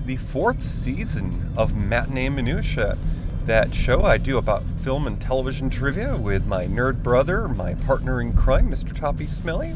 the 0.05 0.15
fourth 0.15 0.61
season 0.61 1.51
of 1.57 1.75
Matinee 1.75 2.29
Minutia. 2.29 2.97
That 3.45 3.75
show 3.75 4.03
I 4.03 4.17
do 4.17 4.37
about 4.37 4.63
film 4.63 5.05
and 5.05 5.19
television 5.19 5.69
trivia 5.69 6.17
with 6.17 6.47
my 6.47 6.65
nerd 6.65 7.03
brother, 7.03 7.47
my 7.47 7.73
partner 7.73 8.21
in 8.21 8.33
crime, 8.33 8.71
Mr. 8.71 8.95
Tommy 8.95 9.27
Smelly. 9.27 9.75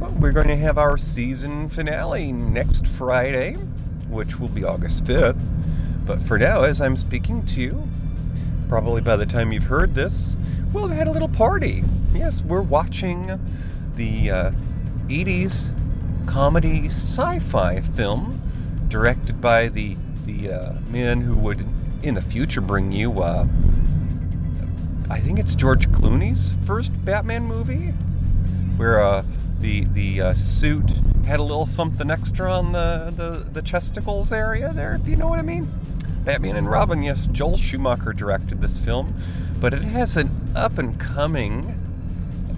Well, 0.00 0.12
we're 0.12 0.32
going 0.32 0.48
to 0.48 0.56
have 0.56 0.78
our 0.78 0.96
season 0.96 1.68
finale 1.68 2.32
next 2.32 2.86
Friday, 2.86 3.54
which 4.08 4.40
will 4.40 4.48
be 4.48 4.64
August 4.64 5.04
5th. 5.04 5.40
But 6.06 6.22
for 6.22 6.38
now, 6.38 6.62
as 6.62 6.80
I'm 6.80 6.96
speaking 6.96 7.44
to 7.46 7.60
you, 7.60 7.88
probably 8.68 9.00
by 9.00 9.16
the 9.16 9.26
time 9.26 9.52
you've 9.52 9.64
heard 9.64 9.94
this, 9.94 10.36
we'll 10.72 10.88
have 10.88 10.96
had 10.96 11.06
a 11.08 11.10
little 11.10 11.28
party. 11.28 11.82
Yes, 12.14 12.42
we're 12.42 12.62
watching 12.62 13.38
the 13.96 14.30
uh, 14.30 14.50
80s 15.08 15.72
comedy 16.26 16.86
sci 16.86 17.38
fi 17.38 17.80
film 17.80 18.40
directed 18.88 19.40
by 19.40 19.68
the, 19.68 19.96
the 20.26 20.52
uh, 20.52 20.72
man 20.90 21.20
who 21.20 21.36
would 21.36 21.64
in 22.02 22.14
the 22.14 22.22
future 22.22 22.60
bring 22.60 22.92
you, 22.92 23.22
uh, 23.22 23.46
I 25.10 25.18
think 25.18 25.38
it's 25.38 25.54
George 25.54 25.88
Clooney's 25.88 26.56
first 26.66 26.92
Batman 27.04 27.44
movie, 27.44 27.92
where 28.76 29.02
uh, 29.02 29.24
the 29.58 29.84
the 29.84 30.20
uh, 30.20 30.34
suit 30.34 31.00
had 31.26 31.40
a 31.40 31.42
little 31.42 31.66
something 31.66 32.10
extra 32.10 32.52
on 32.52 32.72
the, 32.72 33.12
the, 33.14 33.50
the 33.52 33.60
chesticles 33.60 34.32
area 34.32 34.72
there, 34.72 34.94
if 34.94 35.06
you 35.06 35.16
know 35.16 35.28
what 35.28 35.38
I 35.38 35.42
mean. 35.42 35.68
Batman 36.24 36.56
and 36.56 36.70
Robin, 36.70 37.02
yes, 37.02 37.26
Joel 37.26 37.56
Schumacher 37.56 38.12
directed 38.12 38.60
this 38.60 38.78
film, 38.78 39.14
but 39.60 39.72
it 39.72 39.82
has 39.82 40.16
an 40.16 40.30
up 40.54 40.78
and 40.78 40.98
coming 40.98 41.74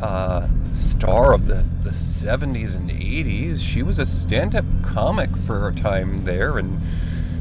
uh, 0.03 0.49
star 0.73 1.33
of 1.33 1.47
the, 1.47 1.65
the 1.83 1.91
70s 1.91 2.75
and 2.75 2.91
80s. 2.91 3.61
She 3.61 3.83
was 3.83 3.99
a 3.99 4.07
stand 4.07 4.55
up 4.55 4.65
comic 4.83 5.31
for 5.31 5.69
a 5.69 5.75
time 5.75 6.25
there, 6.25 6.59
and 6.59 6.81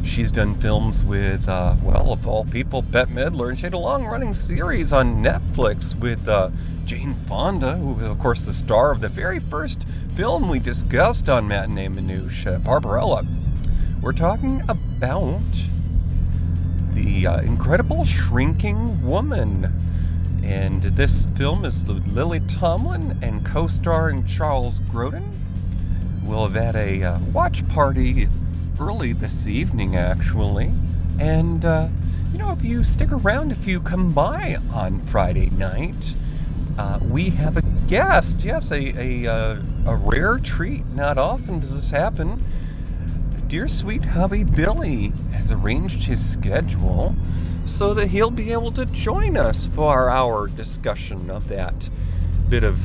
she's 0.03 0.31
done 0.31 0.55
films 0.55 1.03
with, 1.03 1.47
uh, 1.47 1.75
well, 1.83 2.11
of 2.11 2.27
all 2.27 2.45
people, 2.45 2.81
Bette 2.81 3.11
Midler, 3.11 3.49
and 3.49 3.57
she 3.57 3.63
had 3.63 3.73
a 3.73 3.79
long 3.79 4.05
running 4.05 4.33
series 4.33 4.93
on 4.93 5.23
Netflix 5.23 5.97
with. 5.99 6.27
Uh, 6.27 6.49
Jane 6.89 7.13
Fonda, 7.13 7.77
who 7.77 7.99
is, 7.99 8.09
of 8.09 8.17
course, 8.17 8.41
the 8.41 8.51
star 8.51 8.91
of 8.91 8.99
the 8.99 9.09
very 9.09 9.39
first 9.39 9.87
film 10.15 10.49
we 10.49 10.57
discussed 10.57 11.29
on 11.29 11.47
Matinee 11.47 11.87
Minutia, 11.87 12.57
Barbarella. 12.57 13.27
We're 14.01 14.11
talking 14.11 14.63
about 14.67 15.39
the 16.93 17.27
uh, 17.27 17.41
incredible 17.41 18.05
shrinking 18.05 19.05
woman. 19.05 19.71
And 20.43 20.81
this 20.81 21.27
film 21.37 21.65
is 21.65 21.85
the 21.85 21.93
Lily 21.93 22.39
Tomlin 22.41 23.17
and 23.21 23.45
co 23.45 23.67
starring 23.67 24.25
Charles 24.25 24.79
Grodin. 24.91 25.27
We'll 26.23 26.47
have 26.47 26.55
had 26.55 26.75
a 26.75 27.03
uh, 27.03 27.19
watch 27.33 27.67
party 27.69 28.27
early 28.79 29.13
this 29.13 29.47
evening, 29.47 29.95
actually. 29.95 30.71
And, 31.19 31.65
uh, 31.65 31.89
you 32.31 32.37
know, 32.37 32.51
if 32.51 32.63
you 32.63 32.83
stick 32.83 33.11
around, 33.11 33.51
if 33.51 33.67
you 33.67 33.81
come 33.81 34.13
by 34.13 34.57
on 34.73 34.99
Friday 34.99 35.49
night, 35.49 36.15
uh, 36.77 36.99
we 37.01 37.31
have 37.31 37.57
a 37.57 37.61
guest. 37.87 38.43
Yes, 38.43 38.71
a, 38.71 38.77
a, 39.25 39.31
uh, 39.31 39.61
a 39.85 39.95
rare 39.95 40.37
treat. 40.37 40.85
Not 40.93 41.17
often 41.17 41.59
does 41.59 41.75
this 41.75 41.91
happen. 41.91 42.43
Dear 43.49 43.67
sweet 43.67 44.03
hubby 44.03 44.43
Billy 44.43 45.11
has 45.31 45.51
arranged 45.51 46.03
his 46.03 46.23
schedule 46.23 47.15
so 47.65 47.95
that 47.95 48.09
he'll 48.09 48.29
be 48.29 48.51
able 48.51 48.71
to 48.73 48.85
join 48.85 49.35
us 49.37 49.65
for 49.65 50.07
our 50.07 50.45
discussion 50.45 51.31
of 51.31 51.47
that 51.47 51.89
bit 52.47 52.63
of 52.63 52.77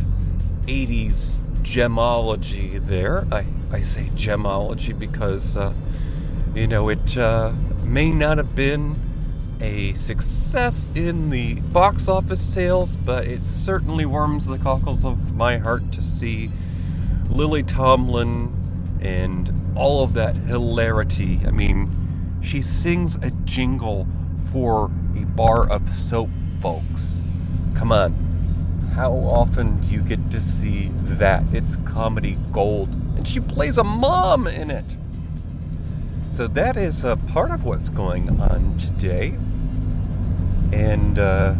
80s 0.66 1.36
gemology 1.62 2.80
there. 2.80 3.26
I, 3.30 3.44
I 3.70 3.82
say 3.82 4.04
gemology 4.14 4.98
because, 4.98 5.58
uh, 5.58 5.74
you 6.54 6.66
know, 6.66 6.88
it 6.88 7.14
uh, 7.18 7.52
may 7.82 8.10
not 8.10 8.38
have 8.38 8.56
been 8.56 8.96
a 9.60 9.92
success 9.92 10.88
in 10.94 11.28
the 11.28 11.56
box 11.60 12.08
office 12.08 12.40
sales, 12.40 12.96
but 12.96 13.26
it 13.26 13.44
certainly 13.44 14.06
warms 14.06 14.46
the 14.46 14.56
cockles 14.56 15.04
of 15.04 15.34
my 15.36 15.58
heart 15.58 15.92
to 15.92 16.02
see 16.02 16.50
Lily 17.28 17.62
Tomlin 17.62 18.63
and 19.04 19.52
all 19.76 20.02
of 20.02 20.14
that 20.14 20.36
hilarity. 20.36 21.40
I 21.46 21.50
mean, 21.50 22.40
she 22.42 22.62
sings 22.62 23.16
a 23.16 23.30
jingle 23.44 24.06
for 24.52 24.90
a 25.16 25.24
bar 25.24 25.68
of 25.68 25.88
soap, 25.88 26.30
folks. 26.60 27.18
Come 27.76 27.92
on. 27.92 28.12
How 28.94 29.12
often 29.12 29.80
do 29.80 29.90
you 29.90 30.00
get 30.00 30.30
to 30.30 30.40
see 30.40 30.90
that? 31.02 31.42
It's 31.52 31.76
comedy 31.76 32.38
gold. 32.52 32.88
And 33.16 33.26
she 33.26 33.40
plays 33.40 33.76
a 33.76 33.84
mom 33.84 34.46
in 34.46 34.70
it. 34.70 34.84
So 36.30 36.46
that 36.48 36.76
is 36.76 37.04
a 37.04 37.16
part 37.16 37.50
of 37.50 37.64
what's 37.64 37.88
going 37.90 38.40
on 38.40 38.78
today. 38.78 39.34
And, 40.72 41.18
uh, 41.18 41.54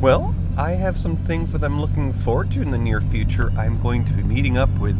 well, 0.00 0.34
I 0.56 0.72
have 0.72 0.98
some 0.98 1.16
things 1.16 1.52
that 1.52 1.62
I'm 1.62 1.80
looking 1.80 2.12
forward 2.12 2.50
to 2.52 2.62
in 2.62 2.70
the 2.70 2.78
near 2.78 3.00
future. 3.00 3.52
I'm 3.56 3.80
going 3.82 4.04
to 4.06 4.12
be 4.12 4.22
meeting 4.22 4.58
up 4.58 4.70
with 4.78 4.96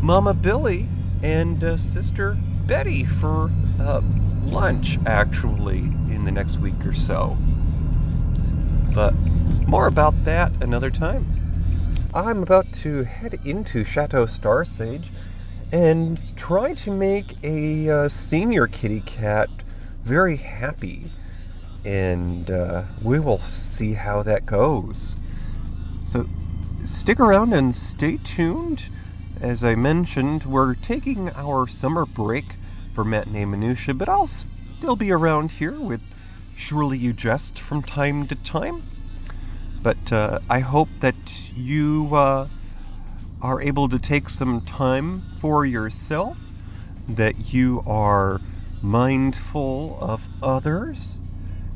Mama 0.00 0.34
Billy 0.34 0.88
and 1.24 1.64
uh, 1.64 1.76
Sister 1.78 2.36
Betty 2.66 3.02
for 3.02 3.50
uh, 3.80 4.02
lunch, 4.44 4.98
actually, 5.06 5.78
in 5.78 6.26
the 6.26 6.30
next 6.30 6.58
week 6.58 6.84
or 6.84 6.92
so. 6.92 7.36
But 8.94 9.14
more 9.66 9.86
about 9.86 10.24
that 10.26 10.52
another 10.62 10.90
time. 10.90 11.24
I'm 12.14 12.42
about 12.42 12.72
to 12.74 13.04
head 13.04 13.38
into 13.44 13.84
Chateau 13.84 14.26
Star 14.26 14.64
Sage 14.64 15.10
and 15.72 16.20
try 16.36 16.74
to 16.74 16.90
make 16.90 17.42
a 17.42 17.88
uh, 17.88 18.08
senior 18.08 18.66
kitty 18.66 19.00
cat 19.00 19.48
very 20.04 20.36
happy 20.36 21.10
and 21.84 22.50
uh, 22.50 22.84
we 23.02 23.18
will 23.18 23.38
see 23.38 23.94
how 23.94 24.22
that 24.22 24.46
goes. 24.46 25.16
So 26.04 26.26
stick 26.84 27.18
around 27.18 27.52
and 27.54 27.74
stay 27.74 28.18
tuned. 28.18 28.88
As 29.44 29.62
I 29.62 29.74
mentioned, 29.74 30.44
we're 30.44 30.72
taking 30.72 31.30
our 31.32 31.66
summer 31.66 32.06
break 32.06 32.54
for 32.94 33.04
Matinee 33.04 33.44
Minutia, 33.44 33.92
but 33.92 34.08
I'll 34.08 34.26
still 34.26 34.96
be 34.96 35.12
around 35.12 35.52
here 35.52 35.78
with 35.78 36.00
Surely 36.56 36.96
You 36.96 37.12
Jest 37.12 37.58
from 37.58 37.82
time 37.82 38.26
to 38.28 38.36
time. 38.36 38.84
But 39.82 40.10
uh, 40.10 40.38
I 40.48 40.60
hope 40.60 40.88
that 41.00 41.52
you 41.54 42.08
uh, 42.14 42.48
are 43.42 43.60
able 43.60 43.86
to 43.90 43.98
take 43.98 44.30
some 44.30 44.62
time 44.62 45.20
for 45.38 45.66
yourself, 45.66 46.40
that 47.06 47.52
you 47.52 47.82
are 47.86 48.40
mindful 48.80 49.98
of 50.00 50.26
others, 50.42 51.20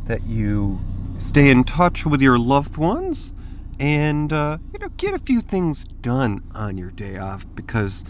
that 0.06 0.22
you 0.22 0.80
stay 1.18 1.50
in 1.50 1.64
touch 1.64 2.06
with 2.06 2.22
your 2.22 2.38
loved 2.38 2.78
ones 2.78 3.34
and 3.78 4.32
uh, 4.32 4.58
you 4.72 4.78
know 4.78 4.88
get 4.96 5.14
a 5.14 5.18
few 5.18 5.40
things 5.40 5.84
done 5.84 6.42
on 6.54 6.76
your 6.76 6.90
day 6.90 7.16
off 7.16 7.46
because 7.54 8.04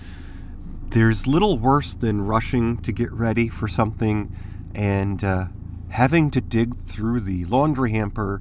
there's 0.90 1.26
little 1.26 1.58
worse 1.58 1.94
than 1.94 2.22
rushing 2.22 2.78
to 2.78 2.92
get 2.92 3.12
ready 3.12 3.48
for 3.48 3.68
something 3.68 4.34
and 4.74 5.22
uh, 5.22 5.46
having 5.90 6.30
to 6.30 6.40
dig 6.40 6.76
through 6.78 7.20
the 7.20 7.44
laundry 7.46 7.92
hamper 7.92 8.40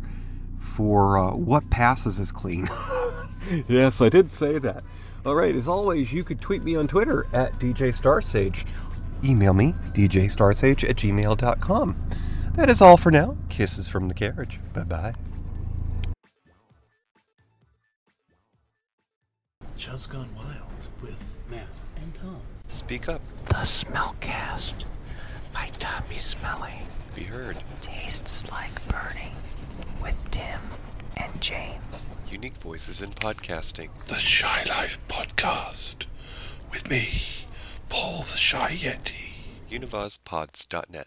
for 0.59 1.17
uh, 1.17 1.33
what 1.33 1.69
passes 1.69 2.19
as 2.19 2.31
clean. 2.31 2.69
yes, 3.67 4.01
I 4.01 4.09
did 4.09 4.29
say 4.29 4.59
that. 4.59 4.83
All 5.25 5.35
right, 5.35 5.55
as 5.55 5.67
always, 5.67 6.13
you 6.13 6.23
could 6.23 6.39
tweet 6.39 6.63
me 6.63 6.75
on 6.75 6.87
Twitter 6.87 7.27
at 7.33 7.59
DJ 7.59 7.89
Starsage. 7.89 8.65
Email 9.25 9.53
me, 9.53 9.73
djstarsage 9.93 10.87
at 10.89 10.95
gmail.com. 10.95 12.07
That 12.53 12.69
is 12.69 12.81
all 12.81 12.97
for 12.97 13.11
now. 13.11 13.35
Kisses 13.49 13.87
from 13.87 14.07
the 14.07 14.13
carriage. 14.13 14.59
Bye 14.73 14.83
bye. 14.83 15.26
Joe's 19.77 20.07
Gone 20.07 20.29
Wild 20.35 20.87
with 21.01 21.37
Matt 21.49 21.67
and 21.97 22.13
Tom. 22.15 22.41
Speak 22.67 23.07
up. 23.07 23.21
The 23.45 23.55
Smellcast 23.55 24.73
by 25.53 25.69
Tommy 25.79 26.17
Smelly 26.17 26.73
Be 27.15 27.23
heard. 27.23 27.57
tastes 27.81 28.51
like 28.51 28.85
burning 28.87 29.33
with 30.01 30.29
Tim 30.31 30.59
and 31.15 31.39
James. 31.41 32.07
Unique 32.27 32.57
voices 32.57 33.01
in 33.01 33.11
podcasting. 33.11 33.89
the 34.07 34.15
Shy 34.15 34.63
Life 34.67 34.97
Podcast 35.07 36.05
with 36.71 36.89
me, 36.89 37.21
Paul 37.89 38.23
the 38.23 38.37
Shy 38.37 38.75
Yeti. 38.75 39.13
Univazpods.net. 39.71 40.87